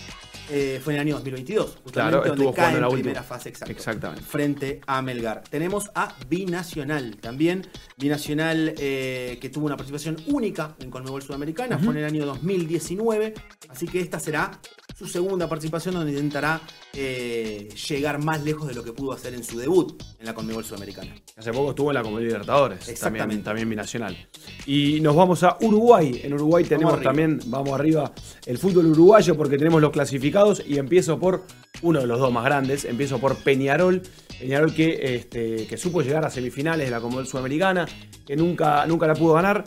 [0.50, 3.20] eh, fue en el año 2022, justamente Claro, donde estuvo cae jugando en la primera
[3.22, 3.24] última.
[3.38, 4.24] fase exacto, Exactamente.
[4.24, 5.44] frente a Melgar.
[5.50, 7.68] Tenemos a Binacional también.
[7.98, 13.34] Binacional eh, que tuvo una participación única en Conmebol Sudamericana, fue en el año 2019.
[13.70, 14.52] Así que esta será
[14.98, 16.62] su segunda participación donde intentará
[16.94, 20.64] eh, llegar más lejos de lo que pudo hacer en su debut en la Conmebol
[20.64, 21.16] Sudamericana.
[21.36, 22.80] Hace poco estuvo en la Comunidad Libertadores.
[22.80, 23.44] También, Exactamente.
[23.44, 24.28] también binacional.
[24.66, 26.22] Y nos vamos a Uruguay.
[26.24, 27.10] En Uruguay tenemos arriba.
[27.10, 28.12] también, vamos arriba,
[28.46, 31.44] el fútbol uruguayo porque tenemos los clasificados y empiezo por
[31.84, 32.86] uno de los dos más grandes.
[32.86, 34.02] Empiezo por Peñarol.
[34.40, 37.88] Peñarol que, este, que supo llegar a semifinales de la Conmebol Sudamericana,
[38.26, 39.64] que nunca, nunca la pudo ganar.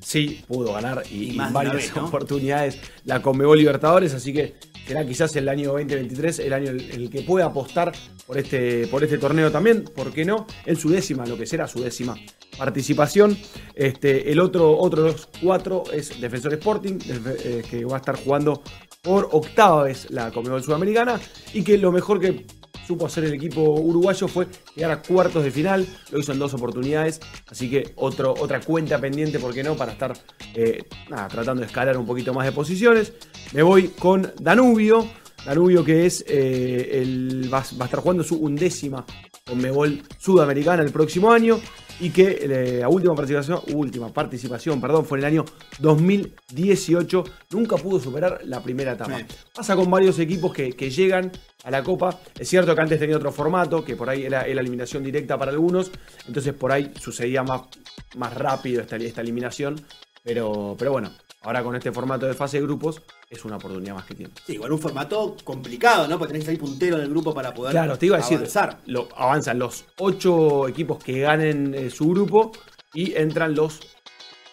[0.00, 2.06] Sí, pudo ganar y, Y varias vez, ¿no?
[2.06, 4.54] oportunidades la Conmebol Libertadores, así que
[4.86, 7.92] será quizás el año 2023 el año en el que pueda apostar
[8.26, 10.46] por este, por este torneo también, ¿por qué no?
[10.64, 12.16] En su décima, lo que será su décima
[12.56, 13.36] participación.
[13.74, 16.98] Este, el otro, otro de los cuatro es Defensor Sporting,
[17.44, 18.62] eh, que va a estar jugando
[19.02, 21.20] por octava vez la Conmebol Sudamericana
[21.52, 22.46] y que lo mejor que
[22.86, 26.54] supo hacer el equipo uruguayo fue llegar a cuartos de final, lo hizo en dos
[26.54, 29.76] oportunidades, así que otro, otra cuenta pendiente, ¿por qué no?
[29.76, 30.14] Para estar
[30.54, 30.84] eh,
[31.28, 33.12] tratando de escalar un poquito más de posiciones.
[33.52, 35.06] Me voy con Danubio,
[35.44, 39.04] Danubio que es eh, el, va, va a estar jugando su undécima
[39.46, 41.60] Conmebol Sudamericana el próximo año
[42.00, 45.44] y que eh, la última participación, última participación, perdón, fue en el año
[45.80, 49.20] 2018, nunca pudo superar la primera etapa.
[49.54, 51.32] Pasa con varios equipos que, que llegan
[51.64, 52.18] a la Copa.
[52.38, 55.50] Es cierto que antes tenía otro formato, que por ahí era, era eliminación directa para
[55.50, 55.90] algunos,
[56.26, 57.62] entonces por ahí sucedía más,
[58.16, 59.80] más rápido esta, esta eliminación.
[60.22, 61.10] Pero, pero bueno,
[61.42, 64.32] Ahora con este formato de fase de grupos es una oportunidad más que tiene.
[64.44, 66.18] Sí, igual un formato complicado, ¿no?
[66.18, 68.78] Porque tenés que salir puntero del grupo para poder Claro, te iba a decir, avanzar.
[68.86, 72.50] lo- avanzan los ocho equipos que ganen eh, su grupo
[72.92, 73.80] y entran los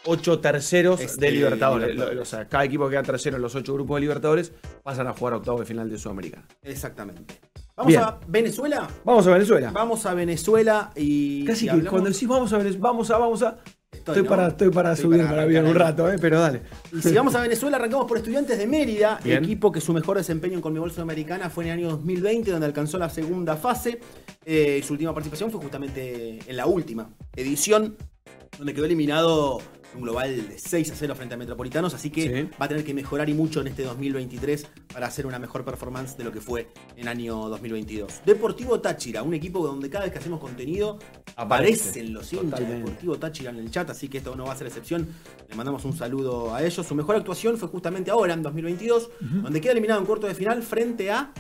[0.05, 1.87] ocho terceros Este, de Libertadores.
[1.89, 2.21] Libertadores.
[2.21, 4.51] O sea, cada equipo que queda tercero en los ocho grupos de Libertadores
[4.83, 6.45] pasan a jugar octavos de final de Sudamericana.
[6.61, 7.39] Exactamente.
[7.75, 8.03] Vamos Bien.
[8.03, 8.87] a Venezuela.
[9.03, 9.71] Vamos a Venezuela.
[9.71, 11.43] Vamos a Venezuela y.
[11.45, 13.57] Casi y que hablamos- cuando decís vamos a Venezuela, vamos a, vamos a.
[14.07, 14.29] Estoy, ¿no?
[14.29, 16.61] para, estoy para Estoy subir para para, bien un rato, eh, pero dale.
[16.93, 19.43] Y si vamos a Venezuela, arrancamos por Estudiantes de Mérida, Bien.
[19.43, 22.97] equipo que su mejor desempeño en Conmebol Sudamericana fue en el año 2020, donde alcanzó
[22.99, 23.99] la segunda fase.
[24.45, 27.97] Eh, su última participación fue justamente en la última edición,
[28.57, 29.59] donde quedó eliminado
[29.95, 32.49] un global de 6 a 0 frente a Metropolitanos, así que Sí.
[32.59, 36.17] va a tener que mejorar y mucho en este 2023 para hacer una mejor performance
[36.17, 38.21] de lo que fue en año 2022.
[38.25, 40.99] Deportivo Táchira, un equipo donde cada vez que hacemos contenido
[41.35, 41.89] Aparece.
[41.89, 42.65] aparecen los hinchas de.
[42.75, 45.07] Deportivo Táchira en el chat, así que esto no va a ser excepción.
[45.49, 46.85] Le mandamos un saludo a ellos.
[46.85, 50.61] Su mejor actuación fue justamente ahora, en 2022, donde queda eliminado en cuarto de final
[50.63, 51.31] frente a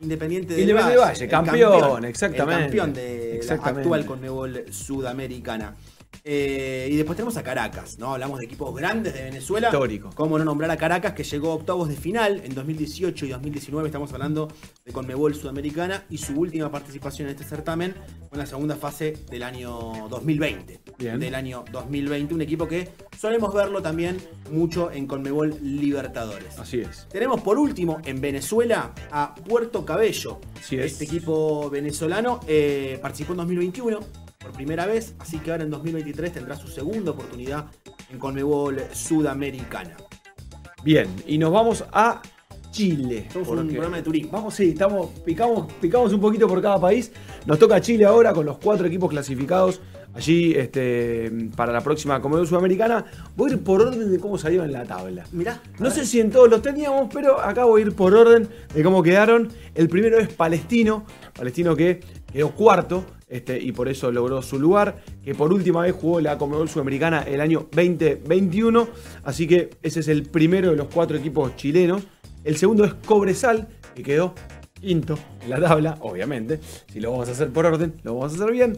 [0.00, 0.96] Independiente del Valle.
[0.96, 2.54] Valle, campeón, exactamente.
[2.54, 3.80] El campeón de la Exactamente.
[3.82, 5.76] actual Conmebol Sudamericana.
[6.24, 8.12] Eh, y después tenemos a Caracas, ¿no?
[8.14, 9.68] Hablamos de equipos grandes de Venezuela.
[9.68, 10.10] Histórico.
[10.14, 13.88] Cómo no nombrar a Caracas, que llegó a octavos de final en 2018 y 2019.
[13.88, 14.48] Estamos hablando
[14.84, 17.94] de Conmebol Sudamericana y su última participación en este certamen
[18.28, 20.80] fue en la segunda fase del año 2020.
[20.98, 21.18] Bien.
[21.18, 22.34] Del año 2020.
[22.34, 24.18] Un equipo que solemos verlo también
[24.52, 26.56] mucho en Conmebol Libertadores.
[26.58, 27.08] Así es.
[27.10, 30.40] Tenemos por último en Venezuela a Puerto Cabello.
[30.56, 30.92] Así es.
[30.92, 36.32] Este equipo venezolano eh, participó en 2021 por primera vez, así que ahora en 2023
[36.32, 37.66] tendrá su segunda oportunidad
[38.10, 39.96] en Conmebol Sudamericana.
[40.82, 42.20] Bien, y nos vamos a
[42.72, 43.28] Chile.
[43.32, 44.32] Somos un programa de turismo.
[44.32, 47.12] Vamos, sí, estamos, picamos, picamos un poquito por cada país.
[47.46, 49.80] Nos toca Chile ahora con los cuatro equipos clasificados
[50.14, 53.04] allí este, para la próxima Conmebol Sudamericana.
[53.36, 55.24] Voy a ir por orden de cómo salieron en la tabla.
[55.32, 55.62] Mirá.
[55.78, 58.82] No sé si en todos los teníamos, pero acá voy a ir por orden de
[58.82, 59.48] cómo quedaron.
[59.74, 62.00] El primero es Palestino, Palestino que
[62.32, 66.36] quedó cuarto este, y por eso logró su lugar, que por última vez jugó la
[66.36, 68.88] Conmebol Sudamericana el año 2021,
[69.24, 72.02] así que ese es el primero de los cuatro equipos chilenos.
[72.44, 74.34] El segundo es Cobresal, que quedó
[74.78, 76.60] quinto en la tabla, obviamente.
[76.92, 78.76] Si lo vamos a hacer por orden, lo vamos a hacer bien.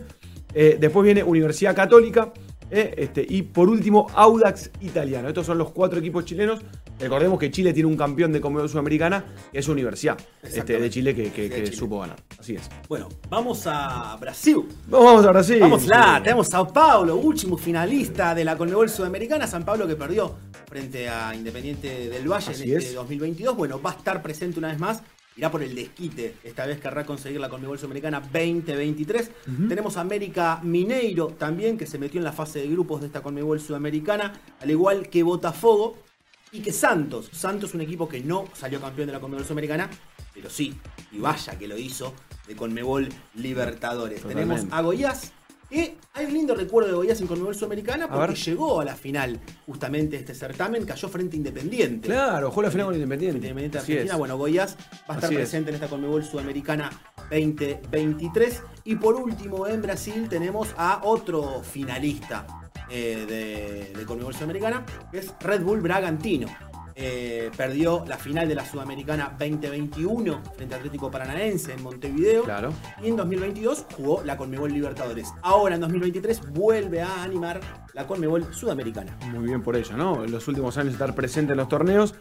[0.55, 2.33] Eh, después viene Universidad Católica.
[2.71, 5.27] eh, este, y por último, Audax Italiano.
[5.29, 6.61] Estos son los cuatro equipos chilenos.
[6.99, 11.15] Recordemos que Chile tiene un campeón de Conmebol Sudamericana, que es Universidad este, de Chile,
[11.15, 11.77] que, que- De que Chile.
[11.77, 12.17] supo ganar.
[12.39, 12.63] Así es.
[12.89, 14.63] Bueno, vamos a Brasil.
[14.89, 15.59] Vamos a Brasil.
[15.61, 15.89] Vamos Sí.
[16.23, 19.47] tenemos Sao Paulo, último finalista de la Conmebol Sudamericana.
[19.47, 20.35] San Pablo que perdió
[20.69, 22.95] frente a Independiente del Valle Así en este es.
[22.95, 23.57] 2022.
[23.57, 25.03] Bueno, va a estar presente una vez más.
[25.37, 26.37] Irá por el desquite.
[26.45, 29.31] Esta vez querrá conseguir la Conmebol Sudamericana 2023.
[29.69, 33.21] Tenemos a América Mineiro también, que se metió en la fase de grupos de esta
[33.21, 35.97] Conmebol Sudamericana, al igual que Botafogo
[36.55, 37.29] y que Santos.
[37.33, 39.91] Santos, un equipo que no salió campeón de la Conmebol Sudamericana,
[40.33, 40.75] pero sí,
[41.11, 42.15] y vaya que lo hizo,
[42.47, 44.23] de Conmebol Libertadores.
[44.23, 44.55] Totalmente.
[44.55, 45.33] Tenemos a Goiás,
[45.69, 49.41] que hay un lindo recuerdo de Goiás en Conmebol Sudamericana porque llegó a la final
[49.67, 52.07] justamente de este certamen, cayó frente a Independiente.
[52.07, 53.39] Claro, jugó la final con Independiente.
[53.39, 54.17] Independiente Argentina.
[54.17, 54.77] Bueno, Goiás
[55.11, 55.41] va a estar Así es.
[55.41, 56.89] presente en esta Conmebol Sudamericana
[57.33, 58.63] 2023.
[58.85, 63.25] Y por último, en Brasil tenemos a otro finalista eh,
[63.93, 66.49] de, de Conmebol Sudamericana, que es Red Bull Bragantino.
[66.97, 72.45] Eh, perdió la final de la Sudamericana 2021 frente a Atlético Paranaense en Montevideo.
[72.45, 72.73] Claro.
[73.03, 75.33] Y en 2022 jugó la Conmebol Libertadores.
[75.43, 77.61] Ahora en 2023 vuelve a animar
[77.95, 79.19] la Conmebol Sudamericana.
[79.33, 80.25] Muy bien por ello, ¿no?
[80.25, 82.15] En los últimos años estar presente en los torneos.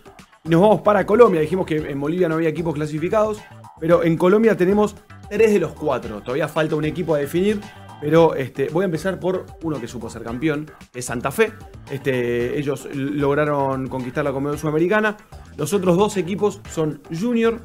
[0.43, 1.41] Nos vamos para Colombia.
[1.41, 3.41] Dijimos que en Bolivia no había equipos clasificados,
[3.79, 4.95] pero en Colombia tenemos
[5.29, 6.21] tres de los cuatro.
[6.21, 7.61] Todavía falta un equipo a definir,
[8.03, 11.53] pero este, voy a empezar por uno que supo ser campeón, que es Santa Fe.
[11.89, 15.15] Este, ellos lograron conquistar la Conmebol Sudamericana.
[15.55, 17.61] Los otros dos equipos son Junior,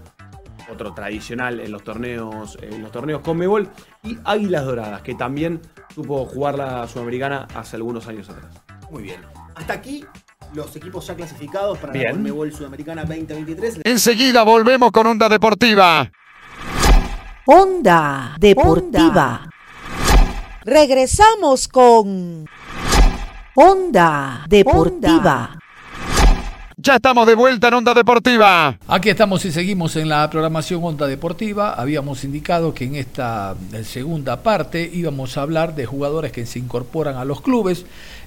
[0.73, 3.69] otro tradicional en los torneos, en los torneos Conmebol,
[4.05, 5.61] y Águilas Doradas, que también
[5.93, 8.63] supo jugar la Sudamericana hace algunos años atrás.
[8.93, 9.21] Muy bien.
[9.57, 10.05] Hasta aquí
[10.55, 12.05] los equipos ya clasificados para Bien.
[12.05, 13.81] la Conmebol Sudamericana 2023.
[13.83, 16.09] Enseguida volvemos con Onda Deportiva.
[17.45, 19.51] Onda Deportiva.
[20.71, 22.45] Regresamos con
[23.55, 25.59] Onda Deportiva.
[26.77, 28.79] Ya estamos de vuelta en Onda Deportiva.
[28.87, 31.73] Aquí estamos y seguimos en la programación Onda Deportiva.
[31.73, 36.59] Habíamos indicado que en esta eh, segunda parte íbamos a hablar de jugadores que se
[36.59, 37.87] incorporan a los clubes.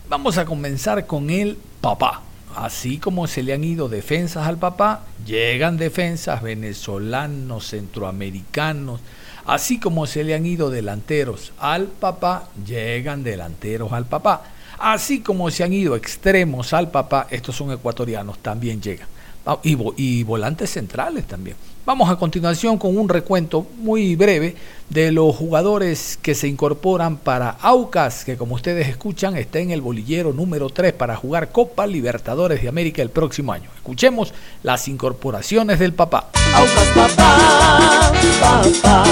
[0.10, 2.24] Vamos a comenzar con el papá.
[2.56, 9.00] Así como se le han ido defensas al papá, llegan defensas venezolanos, centroamericanos.
[9.46, 14.44] Así como se le han ido delanteros al papá, llegan delanteros al papá.
[14.78, 19.11] Así como se han ido extremos al papá, estos son ecuatorianos, también llegan.
[19.46, 21.56] Ah, Y, vo- y volantes centrales también.
[21.84, 24.56] Vamos a continuación con un recuento muy breve
[24.90, 29.82] de los jugadores que se incorporan para Aucas, que como ustedes escuchan está en el
[29.82, 33.72] bolillero número 3 para jugar Copa Libertadores de América el próximo año.
[33.76, 34.32] Escuchemos
[34.62, 36.30] las incorporaciones del papá.
[36.54, 39.04] Aucas papá, papá,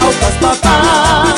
[0.00, 1.34] Aucas papá,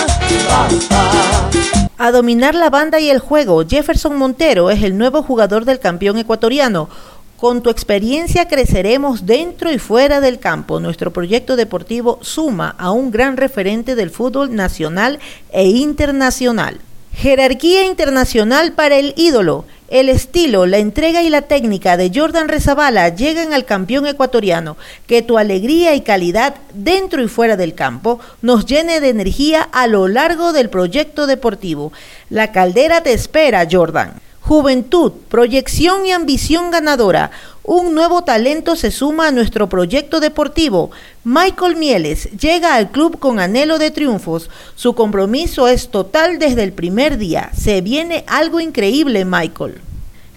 [0.49, 1.51] papá.
[1.99, 6.19] A dominar la banda y el juego, Jefferson Montero es el nuevo jugador del campeón
[6.19, 6.89] ecuatoriano.
[7.37, 10.81] Con tu experiencia creceremos dentro y fuera del campo.
[10.81, 15.19] Nuestro proyecto deportivo suma a un gran referente del fútbol nacional
[15.53, 16.81] e internacional.
[17.13, 19.67] Jerarquía internacional para el ídolo.
[19.89, 24.79] El estilo, la entrega y la técnica de Jordan Rezabala llegan al campeón ecuatoriano.
[25.07, 29.87] Que tu alegría y calidad dentro y fuera del campo nos llene de energía a
[29.89, 31.93] lo largo del proyecto deportivo.
[32.31, 34.23] La caldera te espera, Jordan.
[34.47, 37.33] Juventud, proyección y ambición ganadora.
[37.65, 40.93] Un nuevo talento se suma a nuestro proyecto deportivo.
[41.25, 44.49] Michael Mieles llega al club con anhelo de triunfos.
[44.77, 47.51] Su compromiso es total desde el primer día.
[47.59, 49.81] Se viene algo increíble, Michael.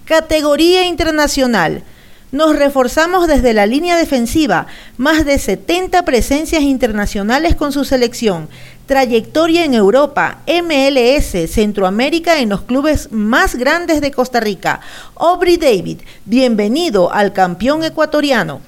[0.06, 1.84] Categoría internacional.
[2.32, 8.48] Nos reforzamos desde la línea defensiva, más de 70 presencias internacionales con su selección,
[8.90, 14.80] trayectoria en Europa, MLS, Centroamérica en los clubes más grandes de Costa Rica.
[15.14, 18.60] Aubrey David, bienvenido al campeón ecuatoriano.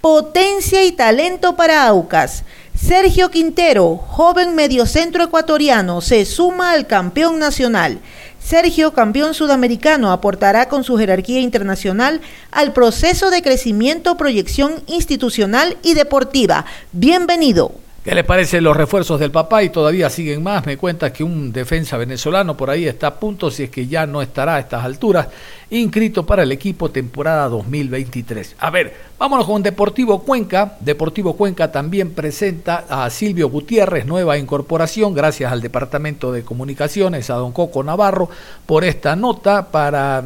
[0.00, 2.44] Potencia y talento para Aucas.
[2.74, 7.98] Sergio Quintero, joven mediocentro ecuatoriano, se suma al campeón nacional.
[8.42, 15.92] Sergio, campeón sudamericano, aportará con su jerarquía internacional al proceso de crecimiento, proyección institucional y
[15.92, 16.64] deportiva.
[16.92, 17.74] Bienvenido.
[18.08, 19.62] ¿Qué les parecen los refuerzos del papá?
[19.62, 20.64] Y todavía siguen más.
[20.64, 24.06] Me cuenta que un defensa venezolano por ahí está a punto, si es que ya
[24.06, 25.28] no estará a estas alturas,
[25.68, 28.56] inscrito para el equipo temporada 2023.
[28.60, 30.78] A ver, vámonos con Deportivo Cuenca.
[30.80, 37.34] Deportivo Cuenca también presenta a Silvio Gutiérrez, nueva incorporación, gracias al Departamento de Comunicaciones, a
[37.34, 38.30] don Coco Navarro,
[38.64, 40.24] por esta nota para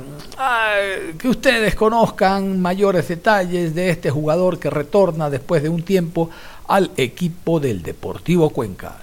[1.18, 6.30] que ustedes conozcan mayores detalles de este jugador que retorna después de un tiempo
[6.72, 8.96] al equipo del Deportivo Cuenca.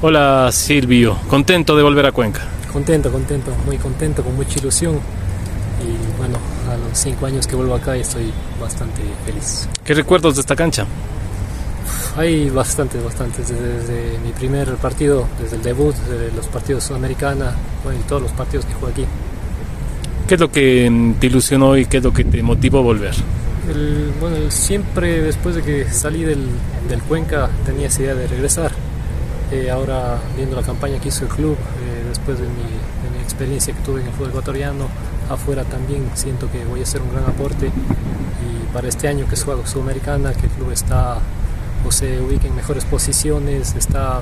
[0.00, 2.42] Hola Silvio, contento de volver a Cuenca.
[2.72, 5.00] Contento, contento, muy contento, con mucha ilusión.
[5.82, 6.38] Y bueno,
[6.70, 9.68] a los cinco años que vuelvo acá estoy bastante feliz.
[9.82, 10.86] ¿Qué recuerdos de esta cancha?
[12.16, 13.48] Hay bastantes, bastantes.
[13.48, 18.22] Desde, desde mi primer partido, desde el debut, desde los partidos sudamericanos, bueno, y todos
[18.22, 19.06] los partidos que jugué aquí.
[20.28, 23.14] ¿Qué es lo que te ilusionó y qué es lo que te motivó a volver?
[23.70, 26.46] El- bueno, siempre después de que salí del,
[26.88, 28.72] del Cuenca tenía esa idea de regresar.
[29.52, 33.22] Eh, ahora viendo la campaña que hizo el club, eh, después de mi, de mi
[33.22, 34.88] experiencia que tuve en el fútbol ecuatoriano,
[35.30, 37.66] afuera también siento que voy a hacer un gran aporte.
[37.66, 41.18] Y para este año que es juego sudamericana, que el club está
[41.86, 44.20] o se ubica en mejores posiciones, está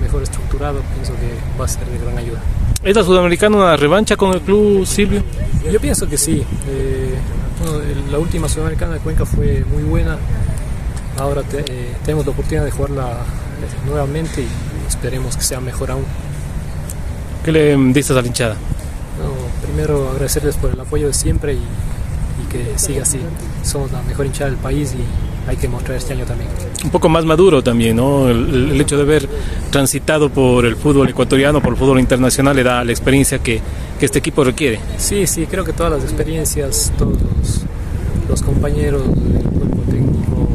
[0.00, 1.30] mejor estructurado, pienso que
[1.60, 2.40] va a ser de gran ayuda.
[2.82, 5.22] ¿Es la Sudamericana una revancha con el club Silvio?
[5.70, 6.44] Yo pienso que sí.
[6.68, 7.14] Eh,
[7.64, 7.78] bueno,
[8.10, 10.18] la última Sudamericana de Cuenca fue muy buena.
[11.18, 14.48] Ahora te- eh, tenemos la oportunidad de jugarla eh, nuevamente y
[14.88, 16.04] esperemos que sea mejor aún.
[17.44, 18.54] ¿Qué le dices a la hinchada?
[18.54, 21.60] No, primero agradecerles por el apoyo de siempre y
[22.54, 23.18] que siga así.
[23.64, 26.48] Somos la mejor hinchada del país y hay que mostrar este año también.
[26.84, 28.28] Un poco más maduro también, ¿no?
[28.28, 29.28] El, el hecho de haber
[29.70, 33.60] transitado por el fútbol ecuatoriano, por el fútbol internacional, le da la experiencia que,
[33.98, 34.78] que este equipo requiere.
[34.98, 37.62] Sí, sí, creo que todas las experiencias, todos los,
[38.28, 40.48] los compañeros, el cuerpo técnico,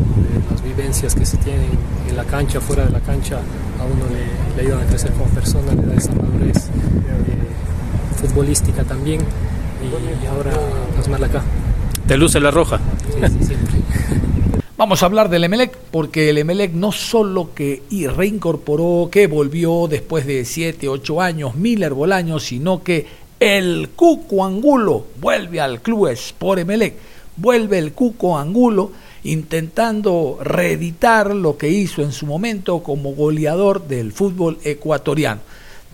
[0.50, 1.70] las vivencias que se tienen
[2.10, 5.26] en la cancha, fuera de la cancha, a uno le, le ayudan a crecer como
[5.26, 9.22] persona, le da esa madurez eh, futbolística también
[9.82, 10.52] y, ahora
[10.94, 11.42] plasmarla acá.
[12.10, 12.80] ¿Te luce la roja?
[14.78, 20.26] Vamos a hablar del Emelec, porque el Emelec no solo que reincorporó, que volvió después
[20.26, 23.06] de 7, 8 años, Miller Bolaños, sino que
[23.40, 26.96] el Cuco Angulo vuelve al club Sport Emelec,
[27.38, 28.92] vuelve el Cuco Angulo
[29.24, 35.42] intentando reeditar lo que hizo en su momento como goleador del fútbol ecuatoriano.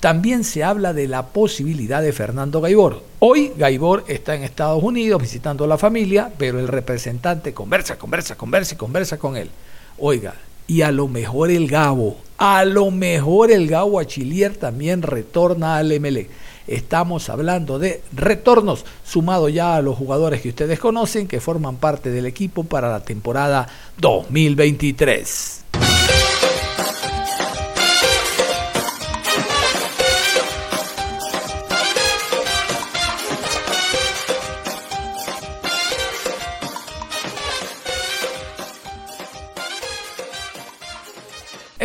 [0.05, 3.01] También se habla de la posibilidad de Fernando Gaibor.
[3.17, 8.35] Hoy Gaibor está en Estados Unidos visitando a la familia, pero el representante conversa, conversa,
[8.35, 9.49] conversa y conversa con él.
[9.97, 10.35] Oiga,
[10.67, 15.87] y a lo mejor el Gabo, a lo mejor el Gabo Achilier también retorna al
[15.99, 16.29] MLE.
[16.67, 22.11] Estamos hablando de retornos, sumado ya a los jugadores que ustedes conocen, que forman parte
[22.11, 25.63] del equipo para la temporada 2023.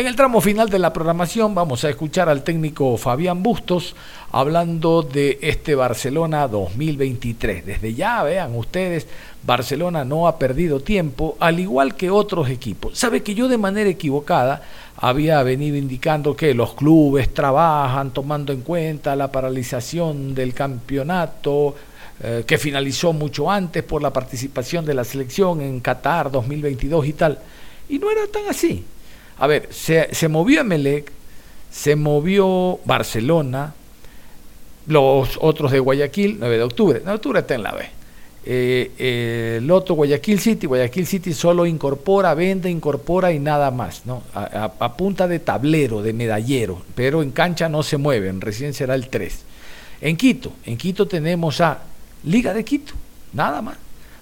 [0.01, 3.95] En el tramo final de la programación vamos a escuchar al técnico Fabián Bustos
[4.31, 7.63] hablando de este Barcelona 2023.
[7.63, 9.05] Desde ya, vean ustedes,
[9.43, 12.97] Barcelona no ha perdido tiempo, al igual que otros equipos.
[12.97, 14.63] Sabe que yo de manera equivocada
[14.97, 21.75] había venido indicando que los clubes trabajan tomando en cuenta la paralización del campeonato,
[22.23, 27.13] eh, que finalizó mucho antes por la participación de la selección en Qatar 2022 y
[27.13, 27.37] tal.
[27.87, 28.83] Y no era tan así.
[29.41, 31.11] A ver, se, movió Emelec,
[31.71, 33.73] se movió Barcelona,
[34.85, 36.99] los otros de Guayaquil, 9 de octubre.
[36.99, 37.85] 9 de octubre está en la B.
[38.45, 44.21] Eh, el otro Guayaquil City, Guayaquil City solo incorpora, vende, incorpora y nada más, ¿no?
[44.35, 49.07] A punta de tablero, de medallero, pero en cancha no se mueven, recién será el
[49.07, 49.39] 3.
[50.01, 51.79] En Quito, en Quito tenemos a
[52.25, 52.93] Liga de Quito,
[53.33, 53.77] nada más,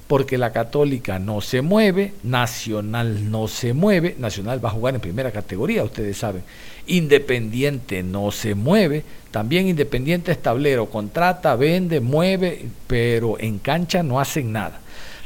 [0.10, 5.02] porque la Católica no se mueve, Nacional no se mueve, Nacional va a jugar en
[5.02, 6.42] primera categoría, ustedes saben,
[6.88, 14.20] Independiente no se mueve, también Independiente es tablero, contrata, vende, mueve, pero en cancha no
[14.20, 14.80] hacen nada.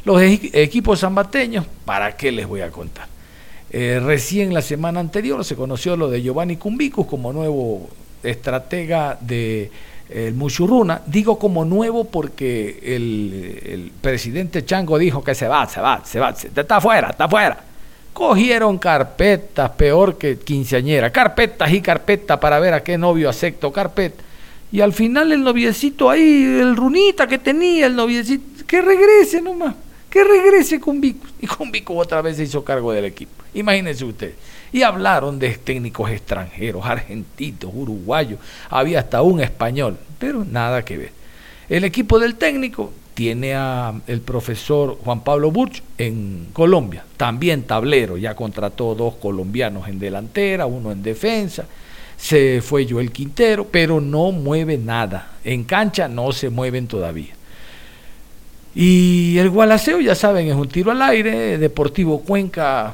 [0.04, 3.08] Los equi- equipos zambateños, ¿para qué les voy a contar?
[3.72, 7.90] Eh, recién la semana anterior se conoció lo de Giovanni Cumbicus como nuevo
[8.22, 9.72] estratega de
[10.10, 11.02] el Muchurruna.
[11.06, 16.20] Digo como nuevo porque el, el presidente Chango dijo que se va, se va, se
[16.20, 17.58] va, se- está afuera, está afuera.
[18.14, 24.24] Cogieron carpetas, peor que quinceañera, carpetas y carpetas para ver a qué novio acepto carpeta.
[24.72, 29.76] Y al final el noviecito ahí, el runita que tenía, el noviecito, que regrese nomás,
[30.10, 31.26] que regrese con Vico.
[31.42, 33.32] Y con Vico otra vez se hizo cargo del equipo.
[33.56, 34.36] Imagínense ustedes.
[34.74, 41.12] Y hablaron de técnicos extranjeros, argentinos, uruguayos, había hasta un español, pero nada que ver.
[41.70, 48.18] El equipo del técnico tiene a el profesor Juan Pablo Burch en Colombia, también tablero,
[48.18, 51.66] ya contrató dos colombianos en delantera, uno en defensa,
[52.18, 57.34] se fue Joel Quintero, pero no mueve nada, en cancha no se mueven todavía.
[58.76, 62.94] Y el Gualaceo, ya saben, es un tiro al aire, Deportivo Cuenca,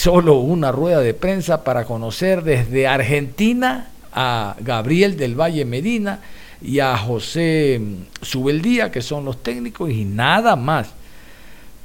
[0.00, 6.20] solo una rueda de prensa para conocer desde Argentina a Gabriel del Valle Medina
[6.62, 10.88] y a José mm, Subeldía, que son los técnicos, y nada más.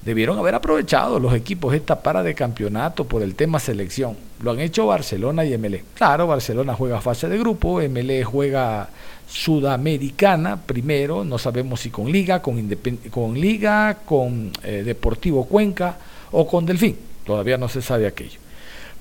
[0.02, 4.16] Debieron haber aprovechado los equipos esta para de campeonato por el tema selección.
[4.42, 5.84] Lo han hecho Barcelona y MLE.
[5.96, 8.88] Claro, Barcelona juega fase de grupo, MLE juega
[9.28, 15.98] Sudamericana primero, no sabemos si con Liga, con, Independ- con Liga, con eh, Deportivo Cuenca
[16.32, 16.96] o con Delfín.
[17.26, 18.40] Todavía no se sabe aquello.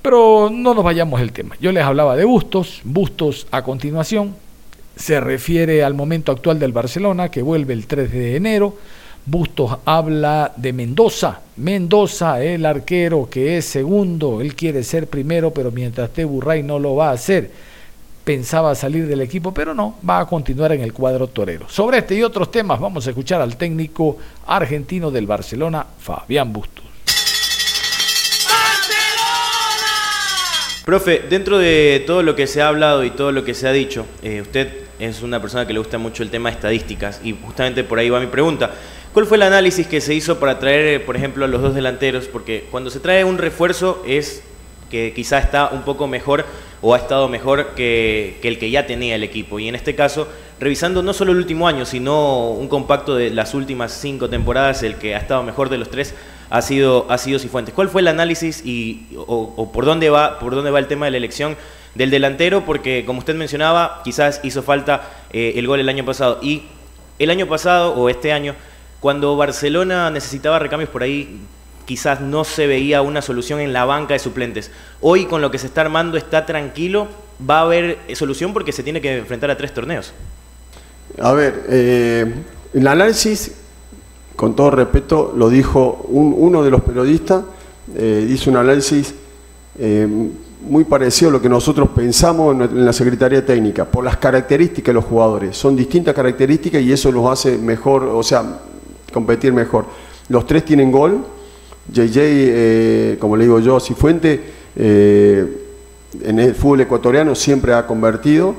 [0.01, 1.55] Pero no nos vayamos del tema.
[1.59, 2.81] Yo les hablaba de Bustos.
[2.83, 4.35] Bustos a continuación
[4.95, 8.75] se refiere al momento actual del Barcelona que vuelve el 3 de enero.
[9.25, 11.41] Bustos habla de Mendoza.
[11.57, 16.79] Mendoza, el arquero que es segundo, él quiere ser primero, pero mientras esté Burray no
[16.79, 17.51] lo va a hacer.
[18.23, 21.67] Pensaba salir del equipo, pero no, va a continuar en el cuadro torero.
[21.69, 24.17] Sobre este y otros temas vamos a escuchar al técnico
[24.47, 26.84] argentino del Barcelona, Fabián Bustos.
[30.85, 33.71] Profe, dentro de todo lo que se ha hablado y todo lo que se ha
[33.71, 37.35] dicho, eh, usted es una persona que le gusta mucho el tema de estadísticas y
[37.43, 38.69] justamente por ahí va mi pregunta.
[39.11, 41.73] ¿Cuál fue el análisis que se hizo para traer, eh, por ejemplo, a los dos
[41.73, 42.27] delanteros?
[42.27, 44.43] Porque cuando se trae un refuerzo es
[44.91, 46.45] que quizá está un poco mejor
[46.83, 49.57] o ha estado mejor que, que el que ya tenía el equipo.
[49.57, 50.27] Y en este caso,
[50.59, 54.97] revisando no solo el último año, sino un compacto de las últimas cinco temporadas, el
[54.97, 56.13] que ha estado mejor de los tres
[56.49, 57.73] ha sido, ha sido Cifuentes.
[57.73, 61.11] ¿Cuál fue el análisis y, o, por, dónde va, por dónde va el tema de
[61.11, 61.55] la elección
[61.95, 62.65] del delantero?
[62.65, 66.39] Porque, como usted mencionaba, quizás hizo falta eh, el gol el año pasado.
[66.41, 66.63] Y
[67.19, 68.55] el año pasado o este año,
[68.99, 71.39] cuando Barcelona necesitaba recambios por ahí,
[71.85, 74.71] quizás no se veía una solución en la banca de suplentes.
[75.01, 77.07] Hoy, con lo que se está armando, está tranquilo.
[77.47, 80.13] Va a haber eh, solución porque se tiene que enfrentar a tres torneos.
[81.21, 82.33] A ver, eh,
[82.73, 83.55] el análisis,
[84.35, 87.43] con todo respeto, lo dijo un- uno de los periodistas,
[87.95, 89.13] eh, hizo un análisis
[89.77, 90.07] eh,
[90.67, 94.93] muy parecido a lo que nosotros pensamos en, la Secretaría Técnica, por las características de
[94.93, 95.55] los jugadores.
[95.57, 98.61] Son distintas características y eso los hace mejor, o sea,
[99.13, 99.85] competir mejor.
[100.29, 101.23] Los tres tienen gol.
[101.91, 104.41] JJ, eh, como le digo yo, Cifuente,
[104.77, 108.55] en el fútbol ecuatoriano siempre ha convertido.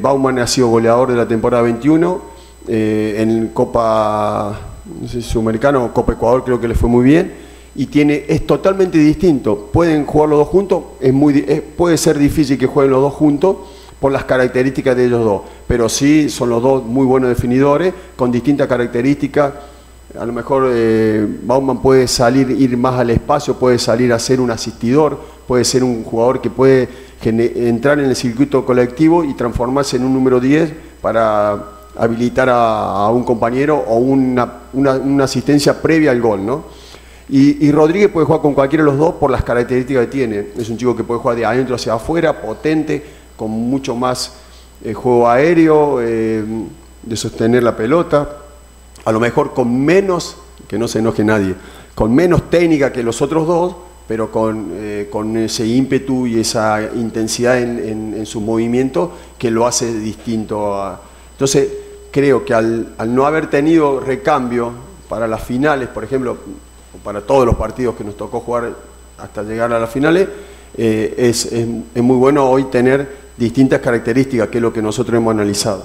[0.00, 2.22] Bauman ha sido goleador de la temporada 21.
[2.68, 4.56] eh, en Copa
[5.00, 7.32] no sé, Sudamericana o Copa Ecuador creo que le fue muy bien.
[7.74, 9.70] Y tiene, es totalmente distinto.
[9.72, 10.82] Pueden jugar los dos juntos.
[11.00, 13.56] Es muy, es- puede ser difícil que jueguen los dos juntos
[13.98, 15.42] por las características de ellos dos.
[15.66, 19.52] Pero sí son los dos muy buenos definidores, con distintas características.
[20.18, 24.40] A lo mejor eh, Bauman puede salir, ir más al espacio, puede salir a ser
[24.40, 26.88] un asistidor, puede ser un jugador que puede
[27.24, 31.64] entrar en el circuito colectivo y transformarse en un número 10 para
[31.96, 36.64] habilitar a, un compañero o una, una- asistencia previa al gol, ¿no?
[37.28, 40.46] Y, y Rodríguez puede jugar con cualquiera de los dos por las características que tiene.
[40.56, 43.02] Es un chico que puede jugar de adentro hacia afuera, potente,
[43.36, 44.34] con mucho más
[44.84, 46.44] eh, juego aéreo, eh,
[47.02, 48.36] de sostener la pelota.
[49.04, 50.36] A lo mejor con menos,
[50.68, 51.54] que no se enoje nadie,
[51.94, 53.76] con menos técnica que los otros dos,
[54.08, 59.50] pero con, eh, con ese ímpetu y esa intensidad en, en- en su movimiento que
[59.50, 61.00] lo hace distinto a...
[61.32, 61.68] Entonces,
[62.12, 64.72] creo que al, no haber tenido recambio
[65.08, 66.38] para las finales, por ejemplo,
[67.04, 68.74] para todos los partidos que nos tocó jugar
[69.18, 70.28] hasta llegar a las finales,
[70.76, 75.32] eh, es- es muy bueno hoy tener distintas características, que es lo que nosotros hemos
[75.32, 75.84] analizado.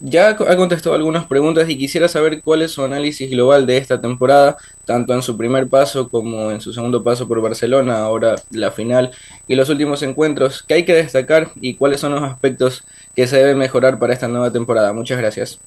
[0.00, 4.00] Ya ha contestado algunas preguntas y quisiera saber cuál es su análisis global de esta
[4.00, 8.70] temporada, tanto en su primer paso como en su segundo paso por Barcelona, ahora la
[8.70, 9.10] final
[9.48, 12.84] y los últimos encuentros, qué hay que destacar y cuáles son los aspectos
[13.18, 14.92] que se deben mejorar para esta nueva temporada.
[14.92, 15.58] Muchas gracias.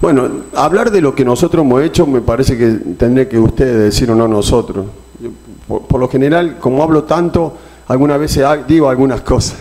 [0.00, 2.66] Bueno, hablar de lo que nosotros hemos hecho me parece que
[2.98, 4.86] tendría que ustedes decir o no nosotros.
[5.68, 7.56] Por, lo general, como hablo tanto,
[7.86, 9.56] algunas veces digo algunas cosas,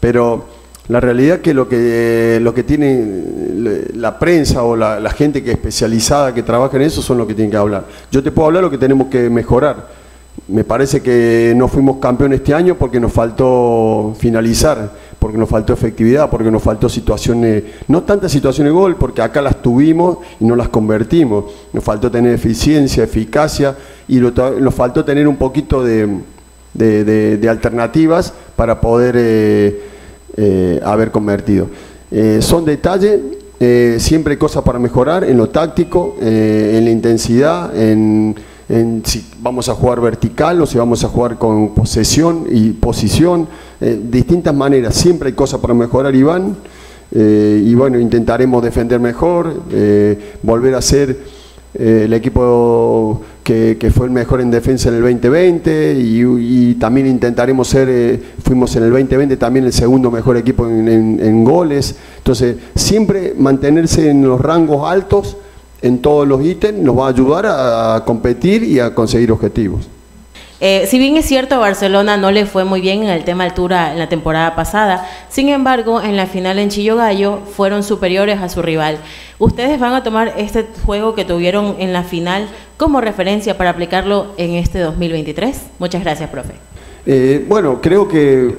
[0.00, 0.46] pero
[0.88, 5.44] la realidad es que lo que, lo que tiene la prensa o la, la gente
[5.44, 7.84] que es especializada, que trabaja en eso, son los que tienen que hablar.
[8.10, 9.99] Yo te puedo hablar lo que tenemos que mejorar.
[10.48, 15.72] Me parece que no fuimos campeones este año porque nos faltó finalizar, porque nos faltó
[15.72, 20.56] efectividad, porque nos faltó situaciones, no tantas situaciones gol, porque acá las tuvimos y no
[20.56, 21.44] las convertimos.
[21.72, 23.76] Nos faltó tener eficiencia, eficacia
[24.08, 26.08] y lo nos faltó tener un poquito de,
[26.74, 29.82] de- alternativas para poder eh,
[30.36, 31.68] eh, haber convertido.
[32.10, 33.20] Eh, son detalles,
[33.98, 38.34] siempre hay cosas para mejorar en lo táctico, en la intensidad, en,
[38.70, 43.48] en si vamos a jugar vertical o si vamos a jugar con posesión y posición,
[43.80, 46.56] eh, distintas maneras, siempre hay cosas para mejorar, Iván.
[47.12, 51.18] Eh, y bueno, intentaremos defender mejor, eh, volver a ser
[51.74, 56.74] eh, el equipo que, que fue el mejor en defensa en el 2020 y, y
[56.74, 61.20] también intentaremos ser, eh, fuimos en el 2020 también el segundo mejor equipo en, en-
[61.20, 61.96] en goles.
[62.18, 65.36] Entonces, siempre mantenerse en los rangos altos
[65.82, 69.88] en todos los ítems nos va a ayudar a, a competir y a conseguir objetivos.
[70.62, 73.92] Eh, si bien es cierto, Barcelona no le fue muy bien en el tema altura
[73.92, 78.60] en la temporada pasada, sin embargo, en la final en Chillogallo fueron superiores a su
[78.60, 78.98] rival.
[79.38, 84.34] ¿Ustedes van a tomar este juego que tuvieron en la final como referencia para aplicarlo
[84.36, 85.62] en este 2023?
[85.78, 86.52] Muchas gracias, profe.
[87.06, 88.54] Eh, bueno, creo que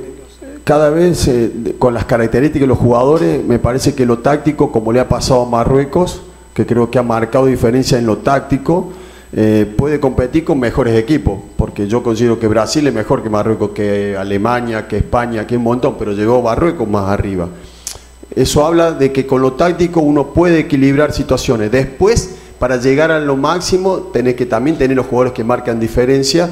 [0.63, 4.91] cada vez eh, con las características de los jugadores, me parece que lo táctico, como
[4.91, 6.23] le ha pasado a Marruecos,
[6.53, 8.91] que creo que ha marcado diferencia en lo táctico,
[9.33, 13.69] eh, puede competir con mejores equipos, porque yo considero que Brasil es mejor que Marruecos,
[13.69, 17.47] que Alemania, que España, que un montón, pero llegó Marruecos más arriba.
[18.35, 21.71] Eso habla de que con lo táctico uno puede equilibrar situaciones.
[21.71, 26.49] Después, para llegar a lo máximo, tenés que también tener los jugadores que marcan diferencia.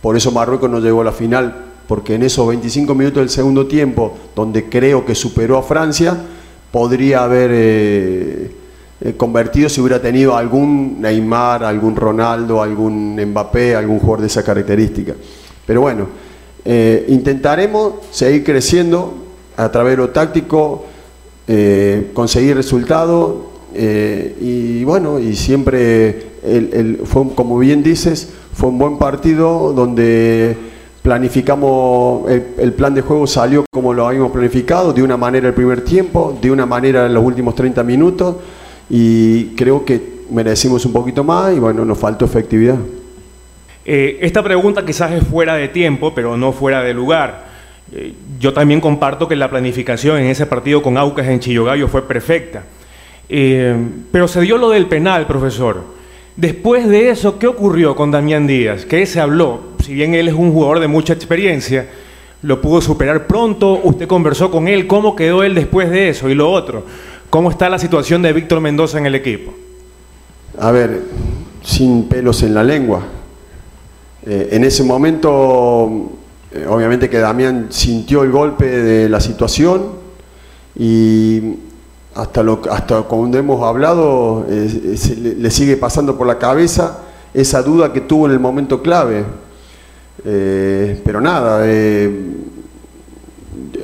[0.00, 3.66] Por eso Marruecos no llegó a la final, porque en esos 25 minutos del segundo
[3.66, 6.16] tiempo, donde creo que superó a Francia,
[6.72, 8.50] podría haber eh,
[9.16, 15.14] convertido si hubiera tenido algún Neymar, algún Ronaldo, algún Mbappé, algún jugador de esa característica.
[15.66, 16.06] Pero bueno,
[16.64, 19.14] eh, intentaremos seguir creciendo
[19.56, 20.84] a través de lo táctico,
[21.46, 23.36] eh, conseguir resultados
[23.72, 26.30] eh, y bueno, y siempre
[27.04, 30.56] fue, como bien dices, fue un buen partido donde
[31.02, 35.54] planificamos, el, el plan de juego salió como lo habíamos planificado, de una manera el
[35.54, 38.36] primer tiempo, de una manera en los últimos 30 minutos
[38.88, 42.78] y creo que merecimos un poquito más y bueno, nos faltó efectividad.
[43.84, 47.46] Eh, esta pregunta quizás es fuera de tiempo, pero no fuera de lugar.
[47.92, 52.02] Eh, yo también comparto que la planificación en ese partido con Aucas en Chillogallo fue
[52.02, 52.64] perfecta.
[53.28, 53.76] Eh,
[54.10, 55.84] pero se dio lo del penal, profesor.
[56.36, 58.84] Después de eso, ¿qué ocurrió con Damián Díaz?
[58.84, 59.60] ¿Qué se habló?
[59.82, 61.88] Si bien él es un jugador de mucha experiencia,
[62.42, 66.28] lo pudo superar pronto, usted conversó con él, ¿cómo quedó él después de eso?
[66.28, 66.84] Y lo otro,
[67.36, 69.52] ¿cómo está la situación de Víctor Mendoza en el equipo?
[70.58, 71.02] A ver,
[71.62, 73.02] sin pelos en la lengua.
[74.24, 76.12] Eh, en ese momento,
[76.50, 79.82] eh, obviamente que Damián sintió el golpe de la situación
[80.78, 81.56] y
[82.14, 84.96] hasta, lo, hasta cuando hemos hablado eh,
[85.38, 87.00] le, sigue pasando por la cabeza
[87.34, 89.26] esa duda que tuvo en el momento clave.
[90.24, 91.66] Pero nada,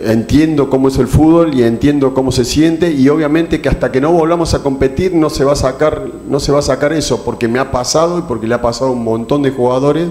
[0.04, 4.00] entiendo cómo es el fútbol y entiendo cómo se siente y obviamente que hasta que
[4.00, 7.24] no volvamos a competir no se va a sacar, no se va a sacar eso
[7.24, 10.08] porque me ha pasado y porque le ha pasado a un montón de jugadores,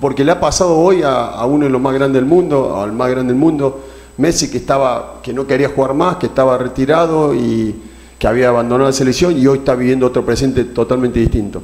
[0.00, 3.10] porque le ha pasado hoy a, uno de los más grandes del mundo, al más
[3.10, 3.84] grande del mundo,
[4.18, 7.74] Messi que estaba, que no quería jugar más, que estaba retirado y
[8.18, 11.62] que había abandonado la selección y hoy está viviendo otro presente totalmente distinto.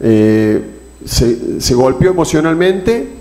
[0.00, 0.62] Eh,
[1.04, 3.15] se golpeó emocionalmente,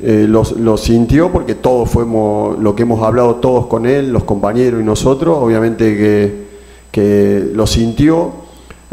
[0.00, 4.80] eh, lo, sintió porque todos fuimos, lo que hemos hablado todos con él, los compañeros
[4.80, 6.46] y nosotros, obviamente que,
[6.90, 8.32] que lo sintió,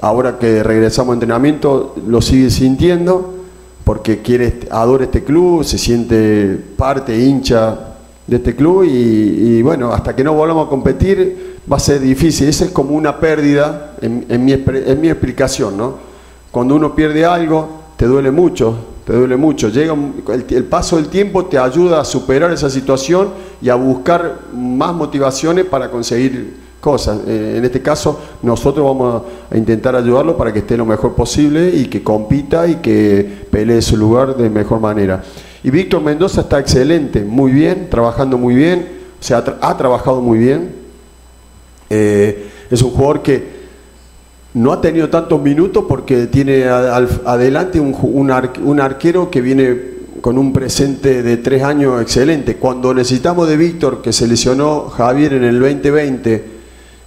[0.02, 3.34] ahora que regresamos a entrenamiento lo sigue sintiendo
[3.86, 7.96] porque quiere, adora este club, se siente parte, hincha
[8.28, 12.48] de este club y, bueno, hasta que no volvamos a competir va a ser difícil,
[12.48, 15.96] esa es como una pérdida en, en mi, en mi explicación, ¿no?
[16.52, 18.76] Cuando uno pierde algo, te duele mucho,
[19.10, 19.70] te duele mucho.
[19.70, 19.96] Llega
[20.50, 23.30] el, paso del tiempo te ayuda a superar esa situación
[23.60, 27.22] y a buscar más motivaciones para conseguir cosas.
[27.26, 31.72] Eh, en este caso, nosotros vamos a, intentar ayudarlo para que esté lo mejor posible
[31.74, 35.24] y que compita y que pelee su lugar de mejor manera.
[35.64, 38.88] Y Víctor Mendoza está excelente, muy bien, trabajando muy bien,
[39.20, 40.70] o sea, ha trabajado muy bien.
[41.90, 43.59] Eh, es un jugador que
[44.54, 50.00] no ha tenido tantos minutos porque tiene adelante un, un ar- un arquero que viene
[50.22, 52.56] con un presente de tres años excelente.
[52.58, 56.44] Cuando necesitamos de Víctor, que se lesionó Javier en el 2020,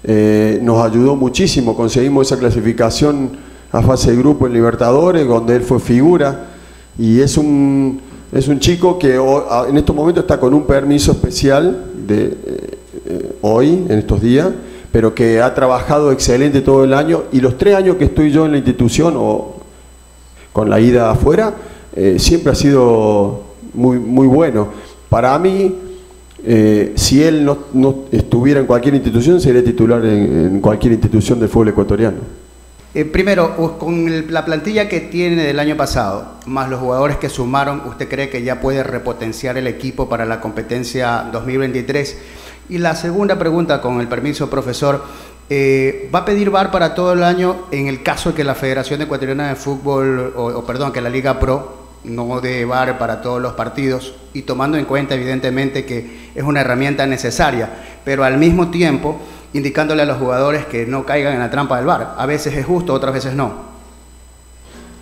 [0.05, 1.77] eh, nos ayudó muchísimo.
[1.77, 3.31] Conseguimos esa clasificación
[3.73, 6.47] a fase de grupo en Libertadores, donde él fue figura.
[6.99, 8.01] Y es un,
[8.33, 13.33] es un chico que en estos momentos está con un permiso especial de, eh, eh,
[13.43, 14.49] hoy, en estos días,
[14.93, 17.25] pero que ha trabajado excelente todo el año.
[17.33, 19.57] Y los tres años que estoy yo en la institución o
[20.53, 21.55] con la ida afuera,
[21.97, 24.69] eh, siempre ha sido muy, muy bueno.
[25.09, 25.75] Para mí,
[26.45, 31.69] eh, si él no, estuviera en cualquier institución, sería titular en, cualquier institución del fútbol
[31.69, 32.19] ecuatoriano.
[32.95, 37.81] Eh, primero, con la plantilla que tiene del año pasado, más los jugadores que sumaron,
[37.89, 42.19] ¿usted cree que ya puede repotenciar el equipo para la competencia 2023?
[42.69, 45.05] Y la segunda pregunta, con el permiso, profesor,
[45.51, 48.55] eh, ¿va a pedir VAR para todo el año en el caso de que la
[48.55, 53.41] Federación Ecuatoriana de Fútbol, o, perdón, que la Liga Pro no dé VAR para todos
[53.41, 57.69] los partidos y tomando en cuenta evidentemente que es una herramienta necesaria,
[58.05, 59.21] pero al mismo tiempo
[59.53, 62.15] indicándole a los jugadores que no caigan en la trampa del VAR.
[62.17, 63.53] A veces es justo, otras veces no.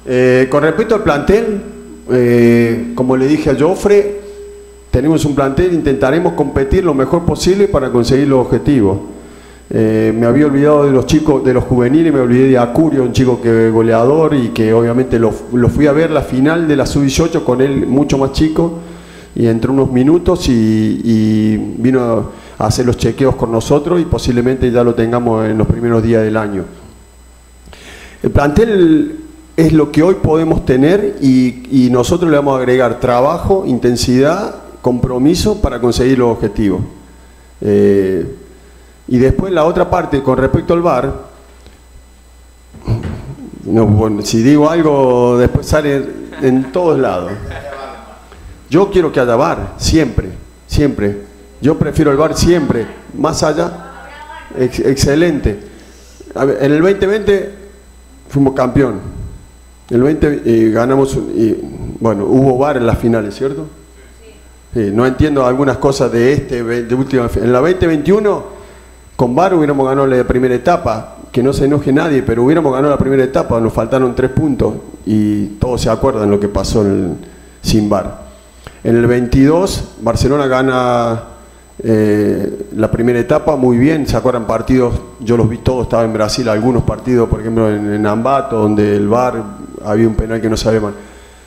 [0.07, 1.63] Eh, con respecto al plantel,
[2.11, 4.20] eh, como le dije a Joffre,
[4.91, 8.99] tenemos un plantel, intentaremos competir lo mejor posible para conseguir los objetivos.
[9.73, 13.13] Eh, me había olvidado de los chicos, de los juveniles, me olvidé de Acurio, un
[13.13, 16.87] chico que goleador y que obviamente lo, lo fui a ver la final de la
[16.87, 18.79] sub-18 con él mucho más chico
[19.37, 24.83] y entró unos minutos y, vino a hacer los chequeos con nosotros y posiblemente ya
[24.83, 26.65] lo tengamos en los primeros días del año.
[28.25, 29.21] El plantel
[29.57, 35.61] es lo que hoy podemos tener y nosotros le vamos a agregar trabajo, intensidad, compromiso
[35.61, 36.81] para conseguir los objetivos.
[37.61, 38.37] Eh,
[39.09, 41.13] y después la otra parte, con respecto al VAR,
[43.65, 46.03] no, bueno, si digo algo, después sale
[46.43, 47.33] en todos lados.
[48.71, 50.29] Yo quiero que haya VAR, siempre,
[50.67, 51.23] siempre.
[51.61, 52.87] Yo prefiero el VAR siempre,
[53.19, 53.87] más allá.
[54.59, 55.61] Ex- excelente.
[56.35, 57.55] En el 2020
[58.29, 59.01] fuimos campeón.
[59.91, 61.59] El 20 eh, ganamos, y,
[62.01, 63.67] bueno, hubo VAR en las finales, ¿cierto?
[64.73, 67.29] Sí, no entiendo algunas cosas de este, de última.
[67.37, 68.45] En la 2021,
[69.17, 72.91] con VAR hubiéramos ganado la primera etapa, que no se enoje nadie, pero hubiéramos ganado
[72.93, 74.75] la primera etapa, nos faltaron tres puntos
[75.07, 77.19] y todos se acuerdan lo que pasó en-
[77.63, 78.21] sin VAR.
[78.85, 81.25] En el 22, Barcelona gana
[81.83, 86.13] eh, la primera etapa muy bien, se acuerdan partidos, yo los vi todos, estaba en
[86.13, 89.43] Brasil, algunos partidos, por ejemplo en, Ambato, donde el VAR
[89.85, 90.93] había un penal que no sabía mal.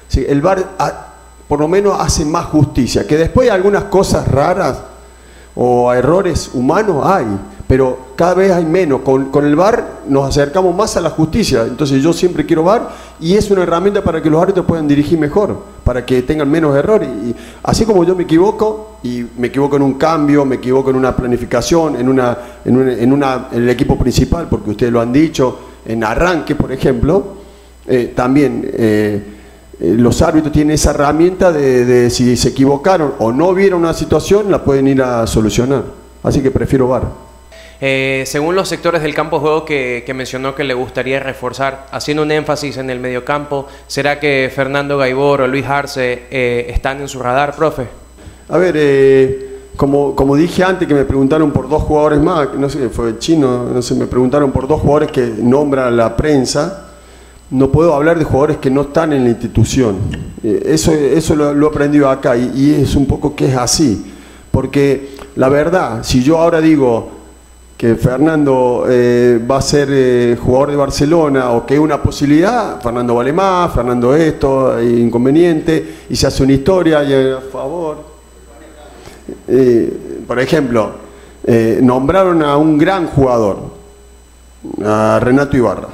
[0.08, 1.13] Sí, el VAR ah,
[1.54, 4.82] por lo menos hace más justicia, que después algunas cosas raras
[5.54, 7.28] o errores humanos hay,
[7.68, 9.02] pero cada vez hay menos.
[9.02, 12.90] Con, con el VAR nos acercamos más a la justicia, entonces yo siempre quiero VAR
[13.20, 16.76] y es una herramienta para que los árbitros puedan dirigir mejor, para que tengan menos
[16.76, 17.08] errores.
[17.24, 20.96] Y así como yo me equivoco, y me equivoco en un cambio, me equivoco en
[20.96, 22.36] una planificación, en, una,
[22.66, 26.72] en, una- en, una- el equipo principal, porque ustedes lo han dicho, en arranque, por
[26.72, 27.24] ejemplo,
[27.86, 29.24] eh, también eh,
[29.84, 34.50] los árbitros tienen esa herramienta de, de si se equivocaron o no vieron una situación,
[34.50, 35.84] la pueden ir a solucionar.
[36.24, 37.04] Así que prefiero VAR.
[37.86, 41.88] Eh, según los sectores del campo de juego que, que mencionó que le gustaría reforzar,
[41.92, 47.02] haciendo un énfasis en el mediocampo, ¿será que Fernando Gaibor o Luis Arce eh, están
[47.02, 47.88] en su radar, profe?
[48.48, 52.70] A ver, eh, como, como dije antes que me preguntaron por dos jugadores más, no
[52.70, 56.93] sé, fue el chino, no sé, me preguntaron por dos jugadores que nombra la prensa,
[57.54, 59.98] no puedo hablar de jugadores que no están en la institución.
[60.44, 64.12] Eh, Eso, eso lo, he aprendido acá y, es un poco que es así.
[64.52, 67.12] Porque la verdad, si yo ahora digo
[67.78, 72.82] que Fernando eh, va a ser eh, jugador de Barcelona o que es una posibilidad,
[72.82, 78.14] Fernando vale más, Fernando esto, inconveniente, y se hace una historia y a favor.
[80.28, 80.92] Por ejemplo,
[81.82, 83.58] nombraron a un gran jugador,
[84.84, 85.88] a Renato Ibarra,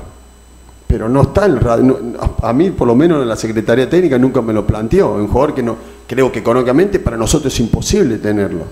[0.89, 1.97] pero no está en no-
[2.41, 5.13] a, mí, por lo menos, en la Secretaría Técnica nunca me lo planteó.
[5.13, 5.75] Un jugador que no,
[6.07, 8.63] creo que económicamente para nosotros es imposible tenerlo.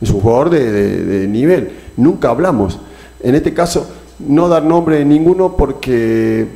[0.00, 1.72] Es un jugador de, de- de nivel.
[1.96, 2.78] Nunca hablamos.
[3.20, 6.46] En este caso, no dar nombre de ninguno porque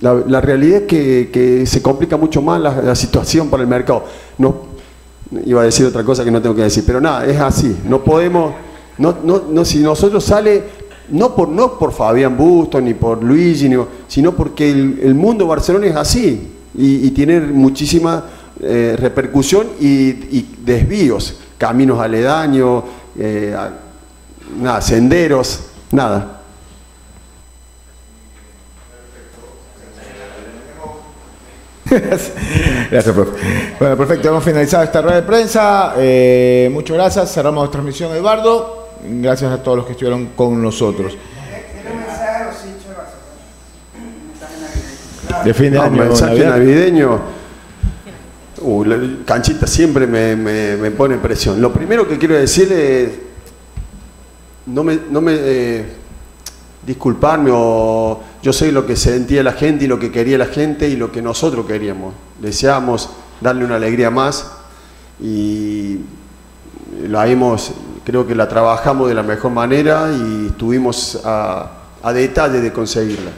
[0.00, 3.68] la, la realidad es que, que se complica mucho más la, la situación para el
[3.68, 4.04] mercado.
[4.38, 4.56] No,
[5.46, 7.76] iba a decir otra cosa que no tengo que decir, pero nada, es así.
[7.88, 8.52] No podemos,
[8.98, 10.64] no, no, no, si nosotros sale,
[11.10, 15.86] no por, no por Fabián Busto ni por Luigi, ni- sino porque el, mundo Barcelona
[15.86, 18.24] es así y, tiene muchísima
[18.60, 22.84] eh, repercusión y, desvíos, caminos aledaños,
[23.18, 23.54] eh,
[24.60, 25.60] nada, senderos,
[25.92, 26.40] nada.
[32.90, 33.32] Gracias, profe.
[33.78, 35.94] Bueno, perfecto, hemos finalizado esta rueda de prensa.
[35.98, 38.83] Eh, muchas gracias, cerramos la transmisión, Eduardo.
[39.06, 41.16] Gracias a todos los que estuvieron con nosotros.
[45.44, 45.96] De fin de Ah, año.
[46.04, 46.50] mensaje Navidad.
[46.58, 47.20] navideño.
[48.60, 48.96] Uh, la
[49.26, 51.60] canchita siempre me, me- me pone presión.
[51.60, 53.10] Lo primero que quiero decir es.
[54.66, 54.98] No me.
[55.10, 55.84] No me eh,
[56.86, 58.20] disculparme o.
[58.42, 61.10] Yo sé lo que sentía la gente y lo que quería la gente y lo
[61.12, 62.14] que nosotros queríamos.
[62.40, 64.50] Deseamos darle una alegría más
[65.20, 65.98] y
[67.06, 67.72] la hemos,
[68.04, 71.70] creo que la trabajamos de la mejor manera y estuvimos a,
[72.02, 73.30] a detalle de conseguirla.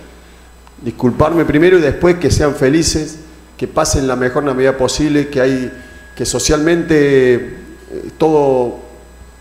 [0.83, 3.21] Disculparme primero y después que sean felices,
[3.57, 5.73] que pasen la mejor Navidad posible, que hay
[6.15, 8.81] que socialmente eh, todo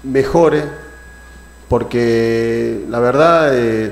[0.04, 0.64] mejore,
[1.68, 3.92] porque la verdad eh,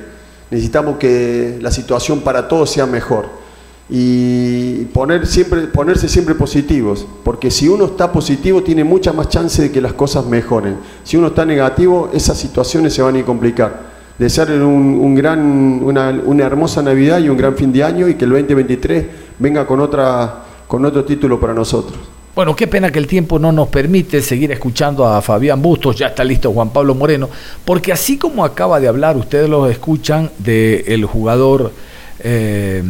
[0.51, 3.42] necesitamos que la situación para todos sea mejor
[3.89, 9.61] y poner siempre, ponerse siempre positivos, porque si uno está positivo tiene mucha más chance
[9.61, 10.77] de que las cosas mejoren.
[11.03, 13.93] Si uno está negativo, esas situaciones se van a complicar.
[14.17, 15.39] Desearle un, gran,
[15.83, 19.05] una, una hermosa Navidad y un gran fin de año y que el 2023
[19.39, 21.97] venga con, otra, con otro título para nosotros.
[22.35, 26.07] Bueno, qué pena que el tiempo no nos permite seguir escuchando a Fabián Bustos, ya
[26.07, 27.29] está listo Juan Pablo Moreno,
[27.63, 31.71] porque así como acaba de hablar, ustedes lo escuchan del jugador
[32.19, 32.81] eh,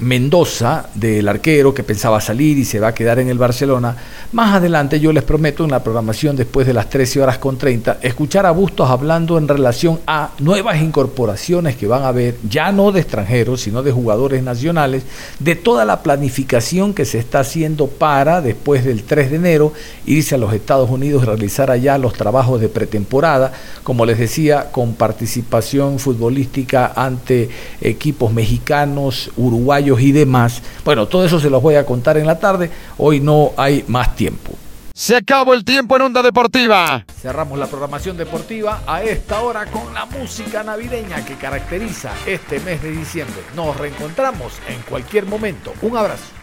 [0.00, 3.96] Mendoza, del arquero que pensaba salir y se va a quedar en el Barcelona.
[4.32, 7.98] Más adelante yo les prometo en la programación después de las 13 horas con 30
[8.02, 12.92] escuchar a Bustos hablando en relación a nuevas incorporaciones que van a haber, ya no
[12.92, 15.04] de extranjeros, sino de jugadores nacionales,
[15.38, 19.72] de toda la planificación que se está haciendo para después del 3 de enero
[20.06, 24.70] irse a los Estados Unidos y realizar allá los trabajos de pretemporada, como les decía,
[24.70, 27.48] con participación futbolística ante
[27.80, 30.62] equipos mexicanos, uruguayos y demás.
[30.84, 32.70] Bueno, todo eso se los voy a contar en la tarde.
[32.98, 34.52] Hoy no hay más tiempo.
[34.98, 37.04] Se acabó el tiempo en Onda Deportiva.
[37.22, 42.82] Cerramos la programación deportiva a esta hora con la música navideña que caracteriza este mes
[42.82, 43.40] de diciembre.
[43.54, 45.72] Nos reencontramos en cualquier momento.
[45.82, 46.37] Un abrazo.